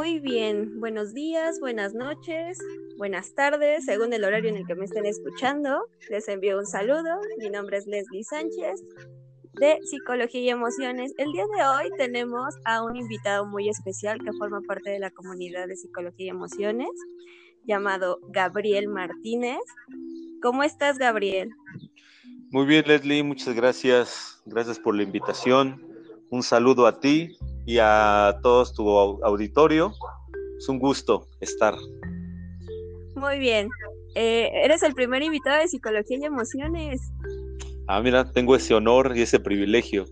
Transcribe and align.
Muy 0.00 0.18
bien, 0.18 0.80
buenos 0.80 1.12
días, 1.12 1.60
buenas 1.60 1.92
noches, 1.92 2.58
buenas 2.96 3.34
tardes, 3.34 3.84
según 3.84 4.14
el 4.14 4.24
horario 4.24 4.48
en 4.48 4.56
el 4.56 4.66
que 4.66 4.74
me 4.74 4.86
estén 4.86 5.04
escuchando. 5.04 5.84
Les 6.08 6.26
envío 6.26 6.58
un 6.58 6.64
saludo. 6.64 7.20
Mi 7.36 7.50
nombre 7.50 7.76
es 7.76 7.86
Leslie 7.86 8.24
Sánchez 8.24 8.82
de 9.60 9.78
Psicología 9.84 10.40
y 10.40 10.48
Emociones. 10.48 11.12
El 11.18 11.32
día 11.32 11.44
de 11.54 11.66
hoy 11.66 11.90
tenemos 11.98 12.54
a 12.64 12.82
un 12.82 12.96
invitado 12.96 13.44
muy 13.44 13.68
especial 13.68 14.18
que 14.24 14.32
forma 14.32 14.62
parte 14.66 14.88
de 14.88 15.00
la 15.00 15.10
comunidad 15.10 15.68
de 15.68 15.76
Psicología 15.76 16.28
y 16.28 16.30
Emociones, 16.30 16.88
llamado 17.64 18.20
Gabriel 18.30 18.88
Martínez. 18.88 19.60
¿Cómo 20.40 20.62
estás, 20.62 20.96
Gabriel? 20.96 21.50
Muy 22.50 22.64
bien, 22.64 22.84
Leslie, 22.86 23.22
muchas 23.22 23.54
gracias. 23.54 24.40
Gracias 24.46 24.78
por 24.78 24.96
la 24.96 25.02
invitación. 25.02 25.86
Un 26.30 26.42
saludo 26.42 26.86
a 26.86 27.00
ti 27.00 27.36
y 27.70 27.78
a 27.78 28.40
todos 28.42 28.74
tu 28.74 28.88
auditorio. 29.22 29.92
Es 30.58 30.68
un 30.68 30.80
gusto 30.80 31.28
estar. 31.40 31.76
Muy 33.14 33.38
bien. 33.38 33.68
Eh, 34.16 34.50
eres 34.64 34.82
el 34.82 34.92
primer 34.92 35.22
invitado 35.22 35.60
de 35.60 35.68
Psicología 35.68 36.18
y 36.18 36.24
Emociones. 36.24 37.00
Ah, 37.86 38.00
mira, 38.02 38.32
tengo 38.32 38.56
ese 38.56 38.74
honor 38.74 39.12
y 39.14 39.22
ese 39.22 39.38
privilegio. 39.38 40.04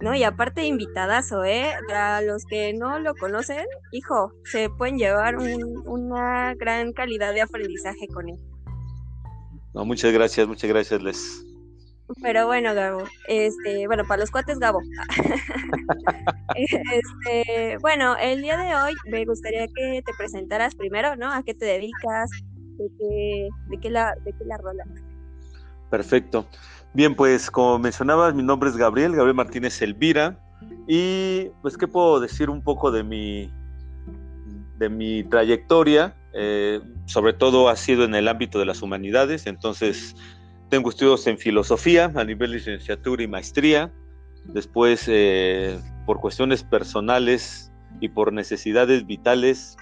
No, 0.00 0.14
y 0.14 0.22
aparte 0.22 0.64
invitadazo, 0.64 1.42
¿eh? 1.42 1.72
A 1.92 2.22
los 2.22 2.44
que 2.44 2.72
no 2.74 3.00
lo 3.00 3.16
conocen, 3.16 3.66
hijo, 3.90 4.30
se 4.44 4.70
pueden 4.70 4.98
llevar 4.98 5.38
una 5.84 6.54
gran 6.54 6.92
calidad 6.92 7.34
de 7.34 7.40
aprendizaje 7.40 8.06
con 8.06 8.28
él. 8.28 8.38
No, 9.74 9.84
muchas 9.84 10.12
gracias, 10.12 10.46
muchas 10.46 10.70
gracias, 10.70 11.02
Les. 11.02 11.45
Pero 12.22 12.46
bueno, 12.46 12.74
Gabo, 12.74 13.04
este, 13.26 13.86
bueno, 13.86 14.04
para 14.06 14.20
los 14.20 14.30
cuates, 14.30 14.58
Gabo. 14.58 14.80
este, 16.54 17.78
bueno, 17.80 18.16
el 18.16 18.42
día 18.42 18.56
de 18.56 18.74
hoy 18.76 18.94
me 19.10 19.24
gustaría 19.24 19.66
que 19.66 20.02
te 20.04 20.12
presentaras 20.16 20.74
primero, 20.74 21.16
¿no? 21.16 21.32
¿A 21.32 21.42
qué 21.42 21.54
te 21.54 21.64
dedicas? 21.64 22.30
¿De 22.78 22.88
qué, 22.98 23.48
de 23.70 23.80
qué, 23.80 23.90
la, 23.90 24.14
de 24.24 24.32
qué 24.32 24.44
la 24.44 24.56
rola? 24.58 24.84
Perfecto. 25.90 26.46
Bien, 26.94 27.14
pues 27.14 27.50
como 27.50 27.78
mencionabas, 27.78 28.34
mi 28.34 28.42
nombre 28.42 28.70
es 28.70 28.76
Gabriel, 28.76 29.14
Gabriel 29.14 29.34
Martínez 29.34 29.82
Elvira. 29.82 30.38
Y 30.86 31.50
pues, 31.62 31.76
¿qué 31.76 31.88
puedo 31.88 32.20
decir 32.20 32.50
un 32.50 32.62
poco 32.62 32.90
de 32.90 33.02
mi, 33.02 33.52
de 34.78 34.88
mi 34.88 35.24
trayectoria? 35.24 36.14
Eh, 36.32 36.80
sobre 37.06 37.32
todo 37.32 37.68
ha 37.68 37.76
sido 37.76 38.04
en 38.04 38.14
el 38.14 38.28
ámbito 38.28 38.58
de 38.58 38.66
las 38.66 38.82
humanidades, 38.82 39.46
entonces 39.46 40.14
tengo 40.68 40.90
estudios 40.90 41.26
en 41.26 41.38
filosofía 41.38 42.12
a 42.14 42.24
nivel 42.24 42.50
de 42.50 42.58
licenciatura 42.58 43.22
y 43.22 43.28
maestría. 43.28 43.92
Después, 44.44 45.04
eh, 45.08 45.78
por 46.06 46.20
cuestiones 46.20 46.64
personales 46.64 47.72
y 48.00 48.08
por 48.08 48.32
necesidades 48.32 49.06
vitales, 49.06 49.76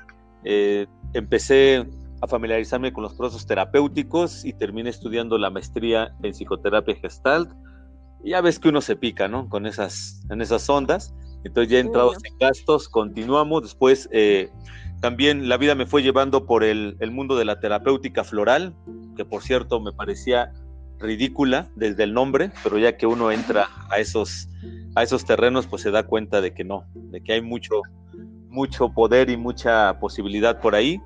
eh, 0.44 0.86
empecé 1.14 1.86
a 2.20 2.26
familiarizarme 2.26 2.92
con 2.92 3.02
los 3.02 3.14
procesos 3.14 3.46
terapéuticos 3.46 4.44
y 4.44 4.52
terminé 4.52 4.90
estudiando 4.90 5.36
la 5.38 5.50
maestría 5.50 6.14
en 6.22 6.32
psicoterapia 6.32 6.96
gestalt. 6.96 7.50
Ya 8.24 8.40
ves 8.40 8.58
que 8.58 8.68
uno 8.68 8.80
se 8.80 8.96
pica, 8.96 9.28
¿no? 9.28 9.48
Con 9.48 9.66
esas, 9.66 10.22
en 10.30 10.40
esas 10.40 10.68
ondas. 10.68 11.14
Entonces 11.44 11.70
ya 11.70 11.78
entrados 11.78 12.16
en 12.24 12.38
gastos, 12.38 12.88
continuamos. 12.88 13.62
Después 13.62 14.08
eh, 14.12 14.50
también 15.00 15.48
la 15.48 15.58
vida 15.58 15.74
me 15.74 15.84
fue 15.84 16.02
llevando 16.02 16.46
por 16.46 16.64
el, 16.64 16.96
el 17.00 17.10
mundo 17.10 17.36
de 17.36 17.44
la 17.44 17.60
terapéutica 17.60 18.24
floral, 18.24 18.74
que 19.14 19.26
por 19.26 19.42
cierto 19.42 19.78
me 19.80 19.92
parecía 19.92 20.52
ridícula 20.98 21.68
desde 21.76 22.04
el 22.04 22.14
nombre, 22.14 22.50
pero 22.62 22.78
ya 22.78 22.96
que 22.96 23.06
uno 23.06 23.30
entra 23.30 23.68
a 23.90 23.98
esos, 23.98 24.48
a 24.94 25.02
esos 25.02 25.24
terrenos, 25.24 25.66
pues 25.66 25.82
se 25.82 25.90
da 25.90 26.04
cuenta 26.04 26.40
de 26.40 26.52
que 26.54 26.64
no, 26.64 26.84
de 26.94 27.22
que 27.22 27.34
hay 27.34 27.42
mucho, 27.42 27.82
mucho 28.48 28.90
poder 28.90 29.30
y 29.30 29.36
mucha 29.36 29.98
posibilidad 29.98 30.60
por 30.60 30.74
ahí. 30.74 31.00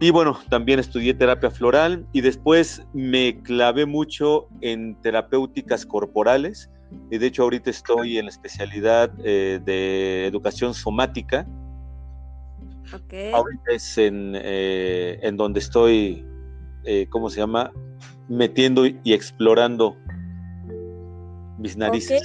Y 0.00 0.10
bueno, 0.10 0.38
también 0.48 0.78
estudié 0.78 1.12
terapia 1.12 1.50
floral 1.50 2.06
y 2.12 2.20
después 2.20 2.86
me 2.92 3.42
clavé 3.42 3.84
mucho 3.84 4.46
en 4.60 4.94
terapéuticas 5.02 5.84
corporales. 5.84 6.70
Y 7.10 7.18
de 7.18 7.26
hecho 7.26 7.42
ahorita 7.42 7.70
estoy 7.70 8.16
en 8.16 8.26
la 8.26 8.30
especialidad 8.30 9.12
eh, 9.24 9.60
de 9.64 10.26
educación 10.26 10.72
somática. 10.72 11.46
Ahorita 13.34 13.72
es 13.72 13.98
en, 13.98 14.32
eh, 14.36 15.18
en 15.22 15.36
donde 15.36 15.60
estoy, 15.60 16.24
eh, 16.84 17.06
¿cómo 17.10 17.28
se 17.28 17.40
llama? 17.40 17.72
Metiendo 18.28 18.86
y 18.86 19.12
explorando 19.12 19.96
mis 21.58 21.76
narices. 21.76 22.22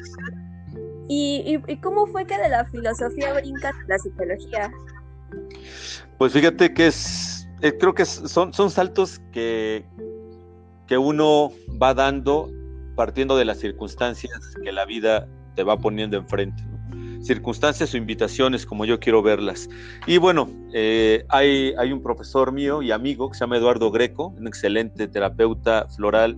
¿Y, 1.09 1.58
cómo 1.81 2.08
fue 2.08 2.25
que 2.25 2.38
de 2.38 2.50
la 2.50 2.66
filosofía 2.66 3.34
brinca 3.34 3.72
la 3.88 3.97
psicología? 3.97 4.72
Pues 6.18 6.34
fíjate 6.34 6.74
que 6.74 6.88
es, 6.88 7.47
eh, 7.62 7.78
creo 7.78 7.94
que 7.94 8.06
son, 8.06 8.53
son 8.53 8.69
saltos 8.69 9.19
que, 9.31 9.86
que 10.88 10.97
uno 10.97 11.52
va 11.81 11.94
dando 11.94 12.50
partiendo 12.96 13.35
de 13.35 13.46
las 13.46 13.59
circunstancias 13.59 14.40
que 14.64 14.72
la 14.72 14.85
vida 14.85 15.28
te 15.56 15.64
va 15.64 15.78
poniendo 15.78 16.18
enfrente 16.18 16.64
circunstancias 17.23 17.94
o 17.94 17.97
invitaciones 17.97 18.66
como 18.66 18.85
yo 18.85 19.00
quiero 19.00 19.22
verlas. 19.22 19.69
Y 20.06 20.17
bueno, 20.17 20.50
eh, 20.73 21.25
hay, 21.29 21.73
hay 21.78 21.91
un 21.91 22.03
profesor 22.03 22.51
mío 22.51 22.81
y 22.81 22.91
amigo 22.91 23.29
que 23.29 23.38
se 23.38 23.41
llama 23.41 23.57
Eduardo 23.57 23.91
Greco, 23.91 24.28
un 24.38 24.47
excelente 24.47 25.07
terapeuta 25.07 25.88
floral 25.95 26.38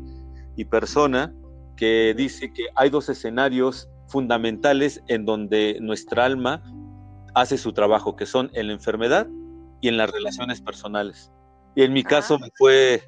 y 0.56 0.66
persona, 0.66 1.34
que 1.76 2.14
dice 2.16 2.54
que 2.54 2.68
hay 2.76 2.90
dos 2.90 3.10
escenarios 3.10 3.90
fundamentales 4.08 5.02
en 5.08 5.26
donde 5.26 5.78
nuestra 5.82 6.26
alma 6.26 6.64
hace 7.34 7.58
su 7.58 7.74
trabajo, 7.74 8.16
que 8.16 8.26
son 8.26 8.50
en 8.54 8.68
la 8.68 8.74
enfermedad 8.74 9.28
y 9.82 9.90
en 9.90 9.98
las 9.98 10.10
relaciones 10.10 10.62
personales. 10.62 11.32
Y 11.76 11.84
en 11.84 11.94
mi 11.94 12.02
ah. 12.02 12.10
caso 12.10 12.40
me 12.40 12.50
fue, 12.56 13.04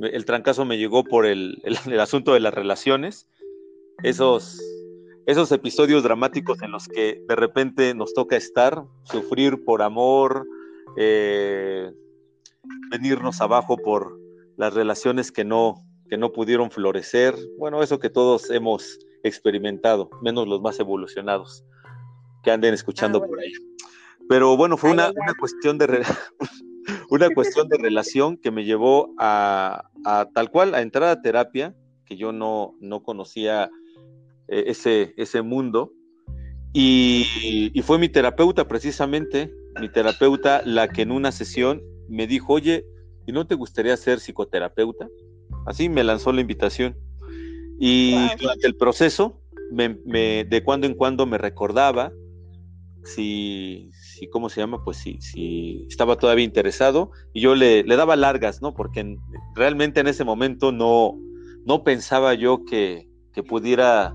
el 0.00 0.24
trancazo 0.24 0.64
me 0.64 0.76
llegó 0.76 1.04
por 1.04 1.24
el, 1.24 1.62
el 1.86 2.00
asunto 2.00 2.34
de 2.34 2.40
las 2.40 2.52
relaciones, 2.52 3.28
esos 4.02 4.60
esos 5.26 5.52
episodios 5.52 6.02
dramáticos 6.02 6.62
en 6.62 6.72
los 6.72 6.88
que 6.88 7.22
de 7.26 7.36
repente 7.36 7.94
nos 7.94 8.12
toca 8.14 8.36
estar, 8.36 8.84
sufrir 9.04 9.64
por 9.64 9.82
amor, 9.82 10.46
eh, 10.96 11.92
venirnos 12.90 13.40
abajo 13.40 13.76
por 13.76 14.18
las 14.56 14.74
relaciones 14.74 15.32
que 15.32 15.44
no, 15.44 15.76
que 16.08 16.18
no 16.18 16.32
pudieron 16.32 16.70
florecer, 16.70 17.34
bueno, 17.58 17.82
eso 17.82 17.98
que 17.98 18.10
todos 18.10 18.50
hemos 18.50 18.98
experimentado, 19.22 20.10
menos 20.22 20.48
los 20.48 20.60
más 20.60 20.78
evolucionados 20.80 21.64
que 22.42 22.50
anden 22.50 22.74
escuchando 22.74 23.22
ah, 23.22 23.26
por 23.26 23.40
ahí. 23.40 23.52
Pero 24.28 24.56
bueno, 24.56 24.76
fue 24.76 24.90
una, 24.90 25.12
cuestión 25.38 25.78
de 25.78 26.04
una 27.10 27.30
cuestión 27.30 27.68
de 27.68 27.78
relación 27.78 28.36
que 28.36 28.50
me 28.50 28.64
llevó 28.64 29.14
a, 29.18 29.88
a, 30.04 30.28
tal 30.34 30.50
cual 30.50 30.74
a 30.74 30.82
entrar 30.82 31.08
a 31.08 31.22
terapia, 31.22 31.74
que 32.04 32.16
yo 32.16 32.32
no, 32.32 32.74
no 32.80 33.02
conocía 33.02 33.70
eh, 34.52 34.64
ese, 34.66 35.14
ese 35.16 35.40
mundo. 35.40 35.94
Y, 36.74 37.72
fue 37.84 37.98
mi 37.98 38.10
terapeuta 38.10 38.68
precisamente, 38.68 39.50
mi 39.80 39.88
terapeuta, 39.88 40.60
la 40.66 40.88
que 40.88 41.02
en 41.02 41.10
una 41.10 41.32
sesión 41.32 41.82
me 42.10 42.26
dijo, 42.26 42.52
oye, 42.52 42.84
¿y 43.26 43.32
no 43.32 43.46
te 43.46 43.54
gustaría 43.54 43.96
ser 43.96 44.20
psicoterapeuta? 44.20 45.08
Así 45.64 45.88
me 45.88 46.04
lanzó 46.04 46.32
la 46.32 46.42
invitación. 46.42 46.98
Y 47.80 48.14
durante 48.38 48.66
el 48.66 48.76
proceso, 48.76 49.40
me, 49.70 49.88
de 50.44 50.62
cuando 50.62 50.86
en 50.86 50.94
cuando 50.94 51.24
me 51.24 51.38
recordaba 51.38 52.12
si, 53.04 53.90
si, 53.94 54.28
¿cómo 54.28 54.50
se 54.50 54.60
llama? 54.60 54.84
Pues 54.84 54.98
si, 54.98 55.18
si 55.22 55.86
estaba 55.88 56.16
todavía 56.16 56.44
interesado 56.44 57.10
y 57.32 57.40
yo 57.40 57.54
le, 57.54 57.84
le 57.84 57.96
daba 57.96 58.16
largas, 58.16 58.60
¿no? 58.60 58.74
Porque 58.74 59.16
realmente 59.54 60.00
en 60.00 60.08
ese 60.08 60.24
momento 60.24 60.72
no, 60.72 61.18
no 61.64 61.84
pensaba 61.84 62.34
yo 62.34 62.64
que, 62.66 63.08
que 63.32 63.42
pudiera 63.42 64.14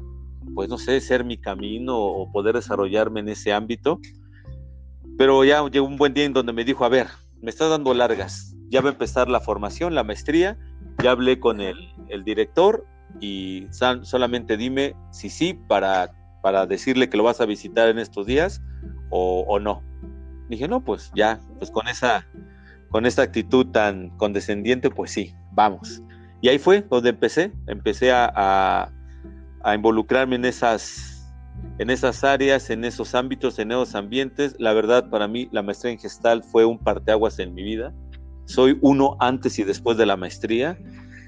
pues 0.53 0.69
no 0.69 0.77
sé, 0.77 0.99
ser 1.01 1.23
mi 1.23 1.37
camino 1.37 1.97
o 1.97 2.31
poder 2.31 2.55
desarrollarme 2.55 3.19
en 3.19 3.29
ese 3.29 3.53
ámbito. 3.53 3.99
Pero 5.17 5.43
ya 5.43 5.67
llegó 5.69 5.87
un 5.87 5.97
buen 5.97 6.13
día 6.13 6.25
en 6.25 6.33
donde 6.33 6.53
me 6.53 6.63
dijo, 6.63 6.85
a 6.85 6.89
ver, 6.89 7.07
me 7.41 7.49
estás 7.49 7.69
dando 7.69 7.93
largas, 7.93 8.55
ya 8.69 8.81
va 8.81 8.89
a 8.89 8.91
empezar 8.93 9.29
la 9.29 9.39
formación, 9.39 9.95
la 9.95 10.03
maestría, 10.03 10.57
ya 11.03 11.11
hablé 11.11 11.39
con 11.39 11.61
el, 11.61 11.77
director 12.23 12.85
y 13.19 13.67
solamente 13.71 14.57
dime 14.57 14.95
si 15.11 15.29
sí 15.29 15.53
para, 15.53 16.11
para 16.41 16.65
decirle 16.65 17.09
que 17.09 17.17
lo 17.17 17.23
vas 17.23 17.41
a 17.41 17.45
visitar 17.45 17.89
en 17.89 17.99
estos 17.99 18.25
días 18.25 18.61
o, 19.09 19.59
no. 19.59 19.83
Dije, 20.49 20.67
no, 20.67 20.83
pues 20.83 21.11
ya, 21.15 21.39
pues 21.57 21.71
con 21.71 21.87
esa, 21.87 22.27
con 22.89 23.05
esa 23.05 23.23
actitud 23.23 23.67
tan 23.67 24.09
condescendiente, 24.17 24.89
pues 24.89 25.11
sí, 25.11 25.33
vamos. 25.51 26.01
Y 26.41 26.49
ahí 26.49 26.59
fue 26.59 26.81
donde 26.81 27.09
empecé, 27.09 27.51
empecé 27.67 28.11
a 28.11 28.93
involucrarme 29.75 30.35
en 30.35 30.45
esas, 30.45 31.31
en 31.77 31.89
esas 31.89 32.23
áreas, 32.23 32.69
en 32.69 32.85
esos 32.85 33.15
ámbitos, 33.15 33.59
en 33.59 33.71
esos 33.71 33.95
ambientes. 33.95 34.55
La 34.59 34.73
verdad, 34.73 35.09
para 35.09 35.27
mí, 35.27 35.49
la 35.51 35.61
maestría 35.61 35.93
en 35.93 35.99
gestal 35.99 36.43
fue 36.43 36.65
un 36.65 36.77
parteaguas 36.77 37.39
en 37.39 37.53
mi 37.53 37.63
vida. 37.63 37.93
Soy 38.45 38.77
uno 38.81 39.17
antes 39.19 39.59
y 39.59 39.63
después 39.63 39.97
de 39.97 40.05
la 40.05 40.15
maestría. 40.17 40.77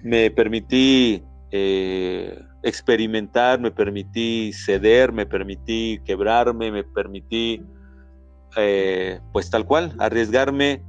Me 0.04 0.32
permití 0.32 1.24
eh, 1.52 2.42
experimentar, 2.64 3.60
me 3.60 3.72
permití 3.72 4.54
ceder, 4.54 5.12
me 5.12 5.26
permití 5.26 6.00
quebrarme, 6.06 6.72
me 6.72 6.84
permití 6.84 7.62
eh, 8.56 9.20
pues 9.32 9.50
tal 9.50 9.66
cual, 9.66 9.94
arriesgarme 10.00 10.84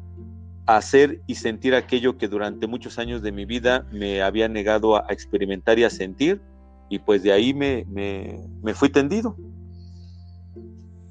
a 0.66 0.76
hacer 0.76 1.20
y 1.26 1.34
sentir 1.34 1.74
aquello 1.74 2.16
que 2.16 2.28
durante 2.28 2.66
muchos 2.66 2.98
años 2.98 3.22
de 3.22 3.32
mi 3.32 3.44
vida 3.44 3.86
me 3.92 4.22
había 4.22 4.48
negado 4.48 4.96
a, 4.96 5.06
experimentar 5.10 5.78
y 5.78 5.84
a 5.84 5.90
sentir, 5.90 6.40
y 6.90 6.98
pues 6.98 7.22
de 7.22 7.32
ahí 7.32 7.54
me, 7.54 7.86
me, 7.88 8.74
fui 8.74 8.90
tendido. 8.90 9.36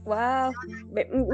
Wow, 0.04 0.52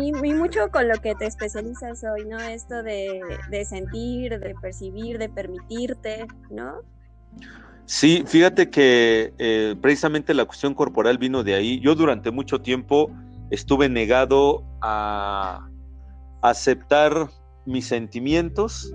y, 0.01 0.11
mucho 0.13 0.69
con 0.69 0.87
lo 0.87 0.95
que 1.01 1.15
te 1.15 1.25
especializas 1.25 2.03
hoy, 2.03 2.25
¿no? 2.25 2.37
Esto 2.37 2.83
de, 2.83 3.21
de 3.49 3.65
sentir, 3.65 4.39
de 4.39 4.55
percibir, 4.61 5.17
de 5.17 5.29
permitirte, 5.29 6.27
¿no? 6.51 6.81
Sí, 7.85 8.23
fíjate 8.27 8.69
que 8.69 9.33
eh, 9.39 9.75
precisamente 9.81 10.33
la 10.33 10.45
cuestión 10.45 10.75
corporal 10.75 11.17
vino 11.17 11.43
de 11.43 11.55
ahí. 11.55 11.79
Yo 11.79 11.95
durante 11.95 12.29
mucho 12.29 12.61
tiempo 12.61 13.11
estuve 13.49 13.89
negado 13.89 14.63
a 14.81 15.67
aceptar 16.41 17.29
mis 17.65 17.87
sentimientos 17.87 18.93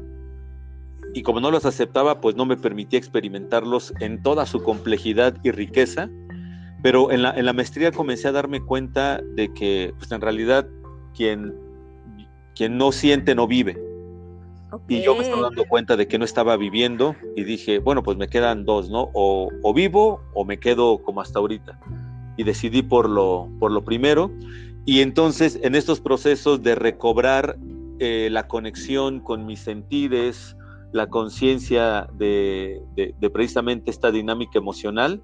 y 1.15 1.23
como 1.23 1.41
no 1.41 1.51
los 1.51 1.67
aceptaba, 1.67 2.21
pues 2.21 2.37
no 2.37 2.47
me 2.47 2.57
permitía 2.57 2.99
experimentarlos 2.99 3.93
en 4.01 4.23
toda 4.23 4.47
su 4.47 4.63
complejidad 4.63 5.37
y 5.43 5.51
riqueza. 5.51 6.09
Pero 6.83 7.11
en 7.11 7.23
la, 7.23 7.33
en 7.33 7.45
la 7.45 7.53
maestría 7.53 7.93
comencé 7.93 8.29
a 8.29 8.33
darme 8.33 8.61
cuenta 8.61 9.21
de 9.35 9.53
que, 9.53 9.93
pues 9.99 10.11
en 10.13 10.21
realidad, 10.21 10.67
quien, 11.15 11.55
quien 12.55 12.79
no 12.79 12.93
siente 12.93 13.35
no 13.35 13.47
vive. 13.47 13.79
Y 14.89 15.03
yo 15.03 15.17
me 15.17 15.23
estaba 15.23 15.43
dando 15.43 15.65
cuenta 15.65 15.97
de 15.97 16.07
que 16.07 16.19
no 16.19 16.25
estaba 16.25 16.57
viviendo 16.57 17.17
y 17.37 17.43
dije, 17.43 17.81
bueno, 17.81 18.03
pues 18.03 18.17
me 18.17 18.29
quedan 18.29 18.65
dos, 18.65 18.89
¿no? 18.89 19.11
O, 19.15 19.51
o 19.63 19.75
vivo 19.75 20.21
o 20.33 20.45
me 20.45 20.59
quedo 20.61 21.03
como 21.03 21.21
hasta 21.21 21.41
ahorita. 21.41 21.79
Y 22.37 22.45
decidí 22.45 22.83
por 22.83 23.09
lo, 23.09 23.49
por 23.59 23.73
lo 23.73 23.85
primero. 23.85 24.31
Y 24.87 25.01
entonces 25.01 25.59
en 25.63 25.75
estos 25.75 26.01
procesos 26.01 26.63
de 26.63 26.77
recobrar 26.77 27.59
eh, 27.99 28.29
la 28.31 28.47
conexión 28.47 29.21
con 29.21 29.45
mis 29.45 29.59
sentidos, 29.61 30.57
la 30.93 31.09
conciencia 31.09 32.09
de, 32.15 32.81
precisamente 33.33 33.91
esta 33.91 34.11
dinámica 34.11 34.59
emocional, 34.59 35.23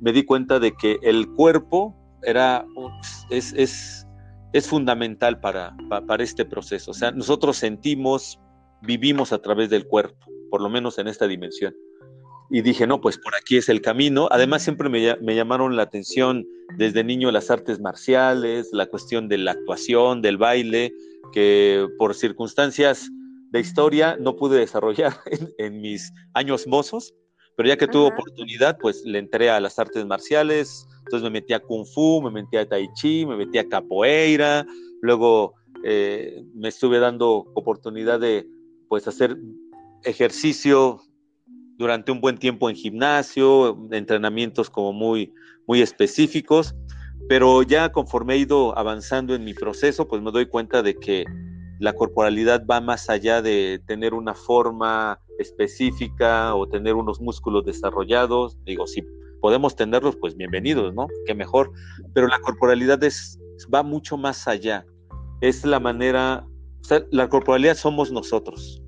me 0.00 0.12
di 0.12 0.24
cuenta 0.24 0.58
de 0.58 0.72
que 0.72 0.98
el 1.02 1.28
cuerpo 1.32 1.94
era, 2.22 2.66
es, 3.30 3.52
es, 3.56 4.06
es 4.52 4.68
fundamental 4.68 5.40
para, 5.40 5.76
para, 5.88 6.24
este 6.24 6.44
proceso. 6.44 6.90
O 6.90 6.94
sea, 6.94 7.12
nosotros 7.12 7.56
sentimos, 7.56 8.40
vivimos 8.82 9.32
a 9.32 9.38
través 9.38 9.70
del 9.70 9.86
cuerpo, 9.86 10.26
por 10.50 10.60
lo 10.60 10.68
menos 10.68 10.98
en 10.98 11.08
esta 11.08 11.26
dimensión. 11.26 11.74
Y 12.50 12.60
dije, 12.60 12.86
no, 12.86 13.00
pues 13.00 13.18
por 13.18 13.34
aquí 13.34 13.56
es 13.56 13.68
el 13.68 13.80
camino. 13.80 14.28
Además, 14.30 14.62
siempre 14.62 14.88
me, 14.88 15.16
me 15.22 15.34
llamaron 15.34 15.76
la 15.76 15.82
atención 15.82 16.44
desde 16.76 17.02
niño 17.02 17.30
las 17.30 17.50
artes 17.50 17.80
marciales, 17.80 18.68
la 18.72 18.86
cuestión 18.86 19.28
de 19.28 19.38
la 19.38 19.52
actuación, 19.52 20.22
del 20.22 20.36
baile, 20.36 20.92
que 21.32 21.86
por 21.98 22.14
circunstancias 22.14 23.10
de 23.54 23.60
historia 23.60 24.16
no 24.20 24.34
pude 24.34 24.58
desarrollar 24.58 25.14
en, 25.58 25.80
mis 25.80 26.12
años 26.34 26.66
mozos, 26.66 27.14
pero 27.56 27.68
ya 27.68 27.76
que 27.76 27.86
tuve 27.86 28.08
oportunidad, 28.08 28.76
pues 28.78 29.04
le 29.04 29.20
entré 29.20 29.48
a 29.48 29.60
las 29.60 29.78
artes 29.78 30.04
marciales, 30.04 30.88
entonces 31.04 31.22
me 31.22 31.30
metí 31.30 31.52
a 31.52 31.60
Kung 31.60 31.86
Fu, 31.86 32.20
me 32.20 32.32
metí 32.32 32.56
a 32.56 32.68
Tai 32.68 32.88
Chi, 32.94 33.24
me 33.24 33.36
metí 33.36 33.58
a 33.58 33.68
Capoeira, 33.68 34.66
luego 35.02 35.54
eh, 35.84 36.42
me 36.52 36.68
estuve 36.68 36.98
dando 36.98 37.46
oportunidad 37.54 38.18
de 38.18 38.44
pues 38.88 39.06
hacer 39.06 39.38
ejercicio 40.02 41.00
durante 41.78 42.10
un 42.10 42.20
buen 42.20 42.38
tiempo 42.38 42.68
en 42.68 42.74
gimnasio, 42.74 43.78
entrenamientos 43.92 44.68
como 44.68 44.92
muy, 44.92 45.32
muy 45.68 45.80
específicos, 45.80 46.74
pero 47.28 47.62
ya 47.62 47.92
conforme 47.92 48.34
he 48.34 48.38
ido 48.38 48.76
avanzando 48.76 49.32
en 49.32 49.44
mi 49.44 49.54
proceso, 49.54 50.08
pues 50.08 50.20
me 50.22 50.32
doy 50.32 50.46
cuenta 50.46 50.82
de 50.82 50.96
que 50.96 51.24
la 51.84 51.92
corporalidad 51.92 52.64
va 52.66 52.80
más 52.80 53.10
allá 53.10 53.42
de 53.42 53.78
tener 53.86 54.14
una 54.14 54.34
forma 54.34 55.20
específica 55.38 56.54
o 56.54 56.66
tener 56.66 56.94
unos 56.94 57.20
músculos 57.20 57.66
desarrollados. 57.66 58.56
Digo, 58.64 58.86
si 58.86 59.02
podemos 59.42 59.76
tenerlos, 59.76 60.16
pues 60.16 60.34
bienvenidos, 60.34 60.94
¿no? 60.94 61.08
Qué 61.26 61.34
mejor. 61.34 61.72
Pero 62.14 62.26
la 62.26 62.40
corporalidad 62.40 63.04
es, 63.04 63.38
va 63.72 63.82
mucho 63.82 64.16
más 64.16 64.48
allá. 64.48 64.86
Es 65.42 65.66
la 65.66 65.78
manera, 65.78 66.46
o 66.80 66.84
sea, 66.84 67.04
la 67.10 67.28
corporalidad 67.28 67.76
somos 67.76 68.10
nosotros 68.10 68.80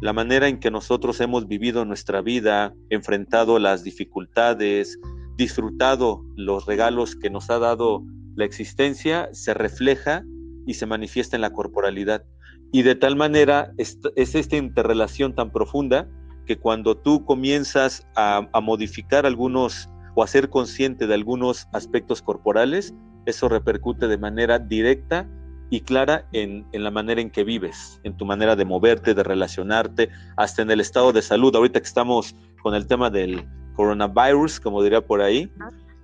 la 0.00 0.12
manera 0.12 0.46
en 0.46 0.60
que 0.60 0.70
nosotros 0.70 1.20
hemos 1.20 1.48
vivido 1.48 1.84
nuestra 1.84 2.22
vida, 2.22 2.72
enfrentado 2.88 3.58
las 3.58 3.82
dificultades, 3.82 4.96
disfrutado 5.36 6.22
los 6.36 6.66
regalos 6.66 7.16
que 7.16 7.30
nos 7.30 7.50
ha 7.50 7.58
dado 7.58 8.04
la 8.36 8.44
existencia, 8.44 9.28
se 9.32 9.54
refleja 9.54 10.22
y 10.68 10.74
se 10.74 10.86
manifiesta 10.86 11.36
en 11.36 11.42
la 11.42 11.52
corporalidad. 11.52 12.24
Y 12.72 12.82
de 12.82 12.94
tal 12.94 13.16
manera 13.16 13.72
es, 13.78 13.98
esta 14.16 14.56
interrelación 14.56 15.34
tan 15.34 15.50
profunda 15.50 16.08
que 16.46 16.58
cuando 16.58 16.96
tú 16.96 17.24
comienzas 17.24 18.06
a, 18.16 18.48
a 18.52 18.60
modificar 18.60 19.26
algunos 19.26 19.88
o 20.14 20.22
a 20.22 20.26
ser 20.26 20.50
consciente 20.50 21.06
de 21.06 21.14
algunos 21.14 21.68
aspectos 21.72 22.22
corporales, 22.22 22.94
eso 23.26 23.48
repercute 23.48 24.08
de 24.08 24.18
manera 24.18 24.58
directa 24.58 25.28
y 25.70 25.80
clara 25.80 26.26
en, 26.32 26.66
la 26.72 26.90
manera 26.90 27.20
en 27.20 27.30
que 27.30 27.44
vives, 27.44 28.00
en 28.04 28.16
tu 28.16 28.24
manera 28.24 28.56
de 28.56 28.64
moverte, 28.64 29.14
de 29.14 29.22
relacionarte, 29.22 30.08
hasta 30.36 30.62
en 30.62 30.70
el 30.70 30.80
estado 30.80 31.12
de 31.12 31.22
salud. 31.22 31.54
Ahorita 31.54 31.80
que 31.80 31.86
estamos 31.86 32.34
con 32.62 32.74
el 32.74 32.86
tema 32.86 33.10
del 33.10 33.46
coronavirus, 33.74 34.60
como 34.60 34.82
diría 34.82 35.04
por 35.04 35.20
ahí, 35.20 35.52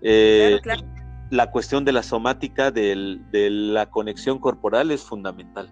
eh, 0.03 0.61
la 1.31 1.51
cuestión 1.51 1.85
de 1.85 1.93
la 1.93 2.03
somática, 2.03 2.71
de 2.71 3.19
la 3.51 3.87
conexión 3.91 4.39
corporal 4.39 4.91
es 4.91 5.03
fundamental. 5.03 5.71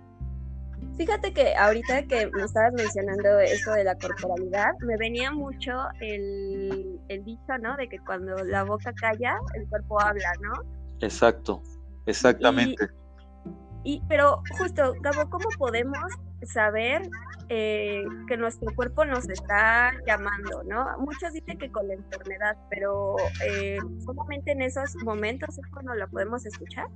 Fíjate 1.02 1.32
que 1.32 1.56
ahorita 1.56 2.04
que 2.04 2.28
me 2.28 2.44
estabas 2.44 2.74
mencionando 2.74 3.40
esto 3.40 3.72
de 3.72 3.82
la 3.82 3.98
corporalidad, 3.98 4.70
me 4.86 4.96
venía 4.96 5.32
mucho 5.32 5.72
el, 6.00 7.00
el 7.08 7.24
dicho, 7.24 7.58
¿no? 7.60 7.76
De 7.76 7.88
que 7.88 7.98
cuando 7.98 8.36
la 8.44 8.62
boca 8.62 8.92
calla, 8.92 9.36
el 9.54 9.68
cuerpo 9.68 10.00
habla, 10.00 10.32
¿no? 10.40 10.52
Exacto, 11.00 11.60
exactamente. 12.06 12.88
Y, 13.82 14.00
pero 14.08 14.44
justo, 14.56 14.94
Gabo, 15.00 15.28
¿cómo 15.28 15.48
podemos 15.58 16.06
saber 16.44 17.02
eh, 17.48 18.04
que 18.28 18.36
nuestro 18.36 18.72
cuerpo 18.76 19.04
nos 19.04 19.28
está 19.28 19.90
llamando, 20.06 20.62
¿no? 20.62 20.86
Muchos 20.98 21.32
dicen 21.32 21.58
que 21.58 21.68
con 21.72 21.88
la 21.88 21.94
enfermedad, 21.94 22.56
pero 22.70 23.16
eh, 23.44 23.78
solamente 24.04 24.52
en 24.52 24.62
esos 24.62 24.94
momentos 25.02 25.58
es 25.58 25.66
cuando 25.72 25.96
lo 25.96 26.08
podemos 26.08 26.46
escuchar. 26.46 26.86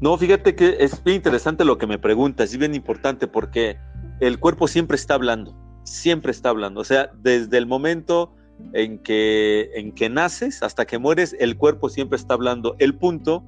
No, 0.00 0.16
fíjate 0.16 0.54
que 0.54 0.76
es 0.80 1.02
bien 1.04 1.16
interesante 1.16 1.64
lo 1.64 1.78
que 1.78 1.86
me 1.86 1.98
preguntas, 1.98 2.52
y 2.52 2.58
bien 2.58 2.74
importante 2.74 3.26
porque 3.26 3.78
el 4.20 4.38
cuerpo 4.38 4.68
siempre 4.68 4.96
está 4.96 5.14
hablando, 5.14 5.56
siempre 5.84 6.32
está 6.32 6.48
hablando, 6.48 6.80
o 6.80 6.84
sea, 6.84 7.10
desde 7.22 7.58
el 7.58 7.66
momento 7.66 8.34
en 8.72 8.98
que, 8.98 9.70
en 9.74 9.92
que 9.92 10.08
naces 10.08 10.62
hasta 10.62 10.84
que 10.86 10.98
mueres, 10.98 11.36
el 11.40 11.56
cuerpo 11.56 11.88
siempre 11.88 12.16
está 12.16 12.34
hablando. 12.34 12.76
El 12.78 12.94
punto 12.94 13.44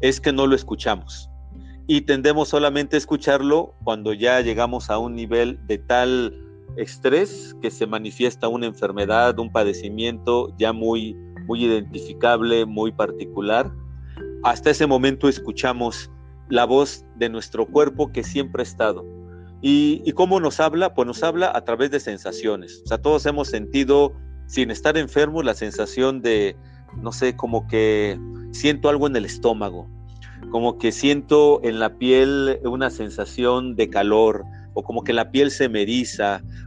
es 0.00 0.20
que 0.20 0.32
no 0.32 0.46
lo 0.46 0.54
escuchamos 0.54 1.28
y 1.86 2.02
tendemos 2.02 2.48
solamente 2.48 2.96
a 2.96 2.98
escucharlo 2.98 3.74
cuando 3.84 4.12
ya 4.12 4.40
llegamos 4.40 4.90
a 4.90 4.98
un 4.98 5.14
nivel 5.14 5.58
de 5.66 5.78
tal 5.78 6.38
estrés 6.76 7.54
que 7.60 7.70
se 7.70 7.86
manifiesta 7.86 8.48
una 8.48 8.66
enfermedad, 8.66 9.38
un 9.38 9.50
padecimiento 9.50 10.54
ya 10.56 10.72
muy, 10.72 11.14
muy 11.46 11.64
identificable, 11.64 12.64
muy 12.64 12.92
particular. 12.92 13.70
Hasta 14.42 14.70
ese 14.70 14.86
momento 14.86 15.28
escuchamos 15.28 16.10
la 16.48 16.64
voz 16.64 17.04
de 17.16 17.28
nuestro 17.28 17.66
cuerpo 17.66 18.10
que 18.12 18.24
siempre 18.24 18.62
ha 18.62 18.64
estado. 18.64 19.04
¿Y, 19.60 20.02
¿Y 20.04 20.12
cómo 20.12 20.40
nos 20.40 20.58
habla? 20.58 20.94
Pues 20.94 21.06
nos 21.06 21.22
habla 21.22 21.52
a 21.54 21.64
través 21.64 21.90
de 21.90 22.00
sensaciones. 22.00 22.82
O 22.84 22.88
sea, 22.88 22.98
todos 22.98 23.24
hemos 23.26 23.48
sentido, 23.48 24.12
sin 24.46 24.70
estar 24.70 24.96
enfermos, 24.98 25.44
la 25.44 25.54
sensación 25.54 26.20
de, 26.20 26.56
no 26.96 27.12
sé, 27.12 27.36
como 27.36 27.68
que 27.68 28.18
siento 28.50 28.88
algo 28.88 29.06
en 29.06 29.14
el 29.14 29.24
estómago, 29.24 29.88
como 30.50 30.76
que 30.78 30.90
siento 30.90 31.60
en 31.62 31.78
la 31.78 31.96
piel 31.96 32.58
una 32.64 32.90
sensación 32.90 33.76
de 33.76 33.88
calor, 33.88 34.44
o 34.74 34.82
como 34.82 35.04
que 35.04 35.12
la 35.12 35.30
piel 35.30 35.50
se 35.50 35.68
me 35.68 35.86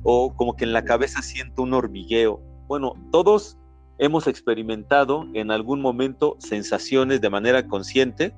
o 0.03 0.33
como 0.35 0.55
que 0.55 0.63
en 0.63 0.73
la 0.73 0.85
cabeza 0.85 1.21
siento 1.21 1.63
un 1.63 1.73
hormigueo. 1.73 2.41
Bueno, 2.67 2.93
todos 3.11 3.57
hemos 3.97 4.27
experimentado 4.27 5.27
en 5.33 5.51
algún 5.51 5.81
momento 5.81 6.35
sensaciones 6.39 7.21
de 7.21 7.29
manera 7.29 7.67
consciente, 7.67 8.33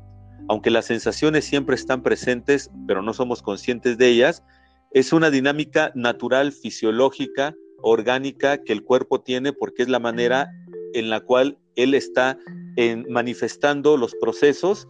aunque 0.48 0.70
las 0.70 0.86
sensaciones 0.86 1.46
siempre 1.46 1.76
están 1.76 2.04
presentes, 2.04 2.72
pero 2.88 3.02
no 3.02 3.14
somos 3.14 3.42
conscientes 3.42 3.98
de 3.98 4.08
ellas, 4.08 4.44
es 4.92 5.14
una 5.14 5.30
dinámica 5.30 5.92
natural, 5.96 6.52
fisiológica, 6.52 7.56
orgánica 7.82 8.64
que 8.64 8.74
el 8.74 8.84
cuerpo 8.84 9.22
tiene 9.22 9.54
porque 9.54 9.84
es 9.84 9.90
la 9.90 10.00
manera 10.00 10.50
en 10.94 11.10
la 11.10 11.20
cual 11.20 11.58
él 11.76 11.94
está 11.94 12.38
en 12.76 13.06
manifestando 13.10 13.98
los 13.98 14.16
procesos 14.16 14.88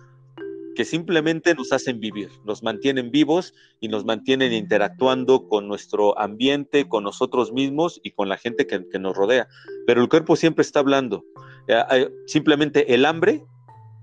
que 0.78 0.86
simplemente 0.86 1.56
nos 1.56 1.74
hacen 1.74 2.00
vivir, 2.00 2.30
nos 2.46 2.62
mantienen 2.62 3.10
vivos 3.10 3.56
y 3.80 3.88
nos 3.88 4.06
mantienen 4.06 4.54
interactuando 4.54 5.48
con 5.48 5.68
nuestro 5.68 6.16
ambiente, 6.20 6.88
con 6.88 7.04
nosotros 7.04 7.52
mismos 7.52 8.00
y 8.04 8.12
con 8.12 8.30
la 8.30 8.38
gente 8.38 8.68
que, 8.68 9.00
nos 9.00 9.18
rodea. 9.18 9.48
Pero 9.88 10.04
el 10.04 10.08
cuerpo 10.08 10.36
siempre 10.36 10.62
está 10.62 10.82
hablando. 10.82 11.26
Eh, 11.68 12.12
simplemente 12.28 12.94
el 12.94 13.06
hambre 13.06 13.44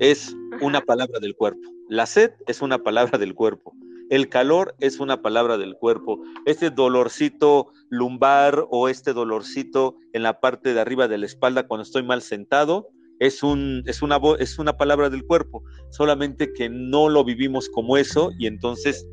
es 0.01 0.35
una 0.63 0.81
palabra 0.81 1.21
del 1.21 1.37
cuerpo. 1.37 1.61
La 1.89 2.07
sed 2.07 2.33
es 2.49 2.61
una 2.61 2.83
palabra 2.83 3.19
del 3.19 3.35
cuerpo. 3.35 3.73
El 4.11 4.29
calor 4.29 4.75
es 4.81 4.99
una 4.99 5.23
palabra 5.23 5.57
del 5.57 5.77
cuerpo. 5.77 6.25
Este 6.45 6.71
dolorcito 6.71 7.69
lumbar 7.89 8.67
o 8.69 8.89
este 8.89 9.13
dolorcito 9.13 9.97
en 10.13 10.25
la 10.25 10.41
parte 10.41 10.75
de 10.75 10.81
arriba 10.81 11.07
de 11.07 11.19
la 11.19 11.27
espalda 11.27 11.69
cuando 11.69 11.85
estoy 11.85 12.03
mal 12.03 12.21
sentado 12.21 12.91
es, 13.21 13.43
un, 13.43 13.83
es, 13.87 14.03
una, 14.03 14.21
es 14.39 14.59
una 14.59 14.77
palabra 14.77 15.11
del 15.11 15.25
cuerpo, 15.25 15.63
solamente 15.91 16.53
que 16.53 16.69
no 16.69 17.09
lo 17.09 17.25
vivimos 17.25 17.69
como 17.69 17.97
eso 17.97 18.31
y 18.39 18.47
entonces 18.47 19.07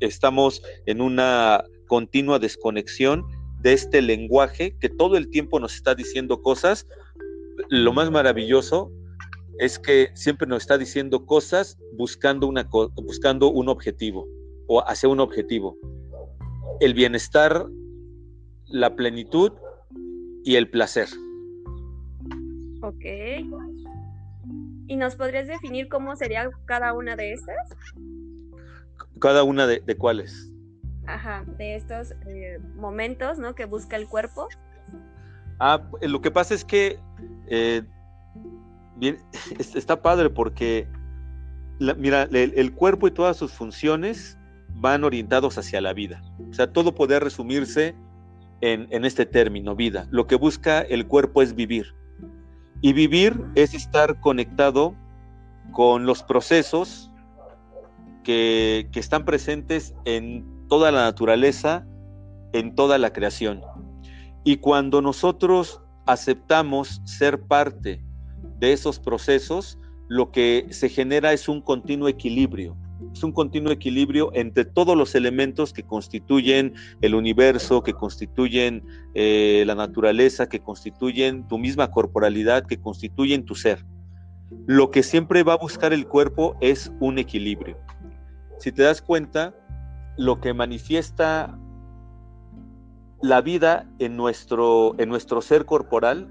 estamos 0.00 0.62
en 0.86 1.00
una 1.00 1.64
continua 1.86 2.38
desconexión 2.38 3.24
de 3.60 3.72
este 3.72 4.02
lenguaje 4.02 4.76
que 4.80 4.88
todo 4.88 5.16
el 5.16 5.28
tiempo 5.30 5.60
nos 5.60 5.74
está 5.74 5.94
diciendo 5.94 6.42
cosas. 6.42 6.86
Lo 7.68 7.92
más 7.92 8.10
maravilloso 8.10 8.90
es 9.58 9.78
que 9.78 10.10
siempre 10.14 10.46
nos 10.46 10.62
está 10.62 10.78
diciendo 10.78 11.24
cosas 11.24 11.78
buscando, 11.94 12.46
una, 12.46 12.68
buscando 13.02 13.50
un 13.50 13.68
objetivo 13.68 14.26
o 14.66 14.80
hacia 14.86 15.08
un 15.08 15.20
objetivo. 15.20 15.76
El 16.80 16.94
bienestar, 16.94 17.66
la 18.66 18.94
plenitud 18.94 19.52
y 20.44 20.56
el 20.56 20.68
placer. 20.68 21.08
Ok. 22.86 23.04
¿Y 24.86 24.94
nos 24.94 25.16
podrías 25.16 25.48
definir 25.48 25.88
cómo 25.88 26.14
sería 26.14 26.48
cada 26.66 26.92
una 26.92 27.16
de 27.16 27.32
estas? 27.32 27.76
¿Cada 29.20 29.42
una 29.42 29.66
de, 29.66 29.82
cuáles? 29.96 30.52
Ajá, 31.08 31.44
de 31.58 31.74
estos 31.74 32.12
eh, 32.28 32.60
momentos, 32.76 33.40
¿no? 33.40 33.56
Que 33.56 33.64
busca 33.64 33.96
el 33.96 34.06
cuerpo. 34.06 34.46
Ah, 35.58 35.82
lo 36.00 36.20
que 36.20 36.30
pasa 36.30 36.54
es 36.54 36.64
que 36.64 37.00
eh, 37.48 37.82
bien, 38.94 39.18
está 39.74 40.00
padre 40.00 40.30
porque, 40.30 40.86
mira, 41.80 42.28
el, 42.30 42.72
cuerpo 42.72 43.08
y 43.08 43.10
todas 43.10 43.36
sus 43.36 43.50
funciones 43.50 44.38
van 44.76 45.02
orientados 45.02 45.58
hacia 45.58 45.80
la 45.80 45.92
vida. 45.92 46.22
O 46.48 46.54
sea, 46.54 46.72
todo 46.72 46.94
puede 46.94 47.18
resumirse 47.18 47.96
en, 48.60 48.86
en, 48.90 49.04
este 49.04 49.26
término, 49.26 49.74
vida. 49.74 50.06
Lo 50.12 50.28
que 50.28 50.36
busca 50.36 50.82
el 50.82 51.08
cuerpo 51.08 51.42
es 51.42 51.52
vivir. 51.56 51.96
Y 52.80 52.92
vivir 52.92 53.40
es 53.54 53.74
estar 53.74 54.20
conectado 54.20 54.94
con 55.72 56.06
los 56.06 56.22
procesos 56.22 57.10
que, 58.22 58.88
que 58.92 59.00
están 59.00 59.24
presentes 59.24 59.94
en 60.04 60.44
toda 60.68 60.90
la 60.92 61.04
naturaleza, 61.04 61.86
en 62.52 62.74
toda 62.74 62.98
la 62.98 63.12
creación. 63.12 63.62
Y 64.44 64.58
cuando 64.58 65.02
nosotros 65.02 65.80
aceptamos 66.06 67.00
ser 67.04 67.40
parte 67.40 68.02
de 68.58 68.72
esos 68.72 68.98
procesos, 68.98 69.78
lo 70.08 70.30
que 70.30 70.66
se 70.70 70.88
genera 70.88 71.32
es 71.32 71.48
un 71.48 71.60
continuo 71.60 72.08
equilibrio. 72.08 72.76
Es 73.12 73.22
un 73.22 73.32
continuo 73.32 73.72
equilibrio 73.72 74.30
entre 74.34 74.64
todos 74.64 74.96
los 74.96 75.14
elementos 75.14 75.72
que 75.72 75.82
constituyen 75.82 76.74
el 77.00 77.14
universo, 77.14 77.82
que 77.82 77.92
constituyen 77.92 78.84
eh, 79.14 79.64
la 79.66 79.74
naturaleza, 79.74 80.48
que 80.48 80.60
constituyen 80.60 81.46
tu 81.48 81.58
misma 81.58 81.90
corporalidad, 81.90 82.66
que 82.66 82.80
constituyen 82.80 83.44
tu 83.44 83.54
ser. 83.54 83.84
Lo 84.66 84.90
que 84.90 85.02
siempre 85.02 85.42
va 85.42 85.54
a 85.54 85.58
buscar 85.58 85.92
el 85.92 86.06
cuerpo 86.06 86.56
es 86.60 86.92
un 87.00 87.18
equilibrio. 87.18 87.78
Si 88.58 88.72
te 88.72 88.82
das 88.82 89.02
cuenta, 89.02 89.54
lo 90.16 90.40
que 90.40 90.54
manifiesta 90.54 91.58
la 93.20 93.40
vida 93.40 93.86
en 93.98 94.16
nuestro, 94.16 94.94
en 94.98 95.08
nuestro 95.08 95.42
ser 95.42 95.64
corporal 95.64 96.28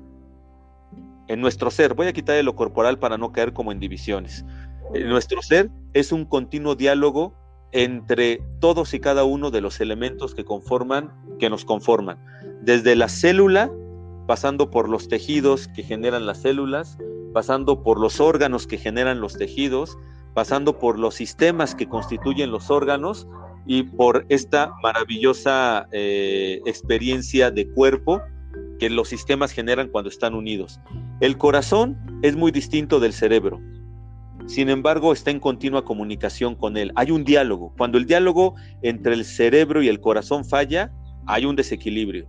en 1.27 1.41
nuestro 1.41 1.72
ser. 1.72 1.93
Voy 1.93 2.07
a 2.07 2.13
quitarle 2.13 2.43
lo 2.43 2.55
corporal 2.55 3.00
para 3.00 3.17
no 3.17 3.31
caer 3.31 3.53
como 3.53 3.72
en 3.72 3.79
divisiones. 3.79 4.45
Nuestro 4.94 5.42
ser 5.42 5.70
es 5.94 6.12
un 6.12 6.25
continuo 6.25 6.75
diálogo 6.75 7.34
entre 7.72 8.42
todos 8.60 8.94
y 8.94 9.00
cada 9.00 9.25
uno 9.25 9.51
de 9.51 9.62
los 9.62 9.82
elementos 9.82 10.34
que 10.34 10.46
conforman, 10.46 11.12
que 11.39 11.50
nos 11.50 11.65
conforman. 11.65 12.18
Desde 12.62 12.96
la 12.96 13.10
célula, 13.10 13.72
pasando 14.27 14.72
por 14.72 14.89
los 14.89 15.08
tejidos 15.08 15.68
que 15.68 15.84
generan 15.84 16.25
las 16.25 16.42
células, 16.42 16.98
pasando 17.34 17.84
por 17.84 18.00
los 18.00 18.22
órganos 18.22 18.65
que 18.65 18.77
generan 18.77 19.20
los 19.20 19.38
tejidos, 19.38 19.98
pasando 20.34 20.80
por 20.80 20.98
los 20.98 21.15
sistemas 21.15 21.75
que 21.75 21.88
constituyen 21.88 22.51
los 22.51 22.70
órganos 22.70 23.27
y 23.65 23.84
por 23.84 24.25
esta 24.30 24.74
maravillosa 24.82 25.88
eh, 25.92 26.62
experiencia 26.65 27.51
de 27.51 27.68
cuerpo 27.70 28.22
que 28.80 28.89
los 28.89 29.10
sistemas 29.10 29.51
generan 29.51 29.89
cuando 29.89 30.10
están 30.10 30.34
unidos. 30.34 30.80
El 31.20 31.38
corazón 31.38 31.98
es 32.22 32.36
muy 32.36 32.51
distinto 32.51 33.00
del 33.00 33.13
cerebro. 33.13 33.60
Sin 34.47 34.69
embargo, 34.69 35.11
está 35.11 35.31
en 35.31 35.39
continua 35.39 35.83
comunicación 35.83 36.55
con 36.55 36.77
él. 36.77 36.91
Hay 36.95 37.11
un 37.11 37.23
diálogo. 37.23 37.73
Cuando 37.77 37.97
el 37.97 38.05
diálogo 38.05 38.55
entre 38.81 39.13
el 39.13 39.25
cerebro 39.25 39.81
y 39.81 39.87
el 39.87 39.99
corazón 39.99 40.45
falla, 40.45 40.91
hay 41.25 41.45
un 41.45 41.55
desequilibrio. 41.55 42.27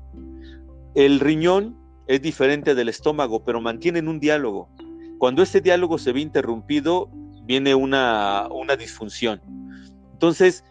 El 0.94 1.20
riñón 1.20 1.76
es 2.06 2.22
diferente 2.22 2.74
del 2.74 2.88
estómago, 2.88 3.44
pero 3.44 3.60
mantienen 3.60 4.08
un 4.08 4.18
diálogo. 4.18 4.70
Cuando 5.18 5.42
ese 5.42 5.60
diálogo 5.60 5.98
se 5.98 6.12
ve 6.12 6.20
interrumpido, 6.20 7.10
viene 7.44 7.74
una, 7.74 8.48
una 8.50 8.76
disfunción. 8.76 9.40
Entonces, 10.12 10.64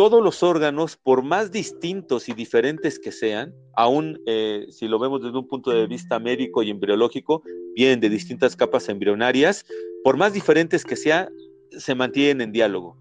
todos 0.00 0.24
los 0.24 0.42
órganos, 0.42 0.96
por 0.96 1.22
más 1.22 1.52
distintos 1.52 2.30
y 2.30 2.32
diferentes 2.32 2.98
que 2.98 3.12
sean, 3.12 3.54
aún 3.76 4.18
eh, 4.24 4.64
si 4.70 4.88
lo 4.88 4.98
vemos 4.98 5.20
desde 5.20 5.36
un 5.36 5.46
punto 5.46 5.72
de 5.72 5.86
vista 5.86 6.18
médico 6.18 6.62
y 6.62 6.70
embriológico, 6.70 7.42
vienen 7.74 8.00
de 8.00 8.08
distintas 8.08 8.56
capas 8.56 8.88
embrionarias, 8.88 9.66
por 10.02 10.16
más 10.16 10.32
diferentes 10.32 10.86
que 10.86 10.96
sean, 10.96 11.28
se 11.72 11.94
mantienen 11.94 12.40
en 12.40 12.50
diálogo. 12.50 12.96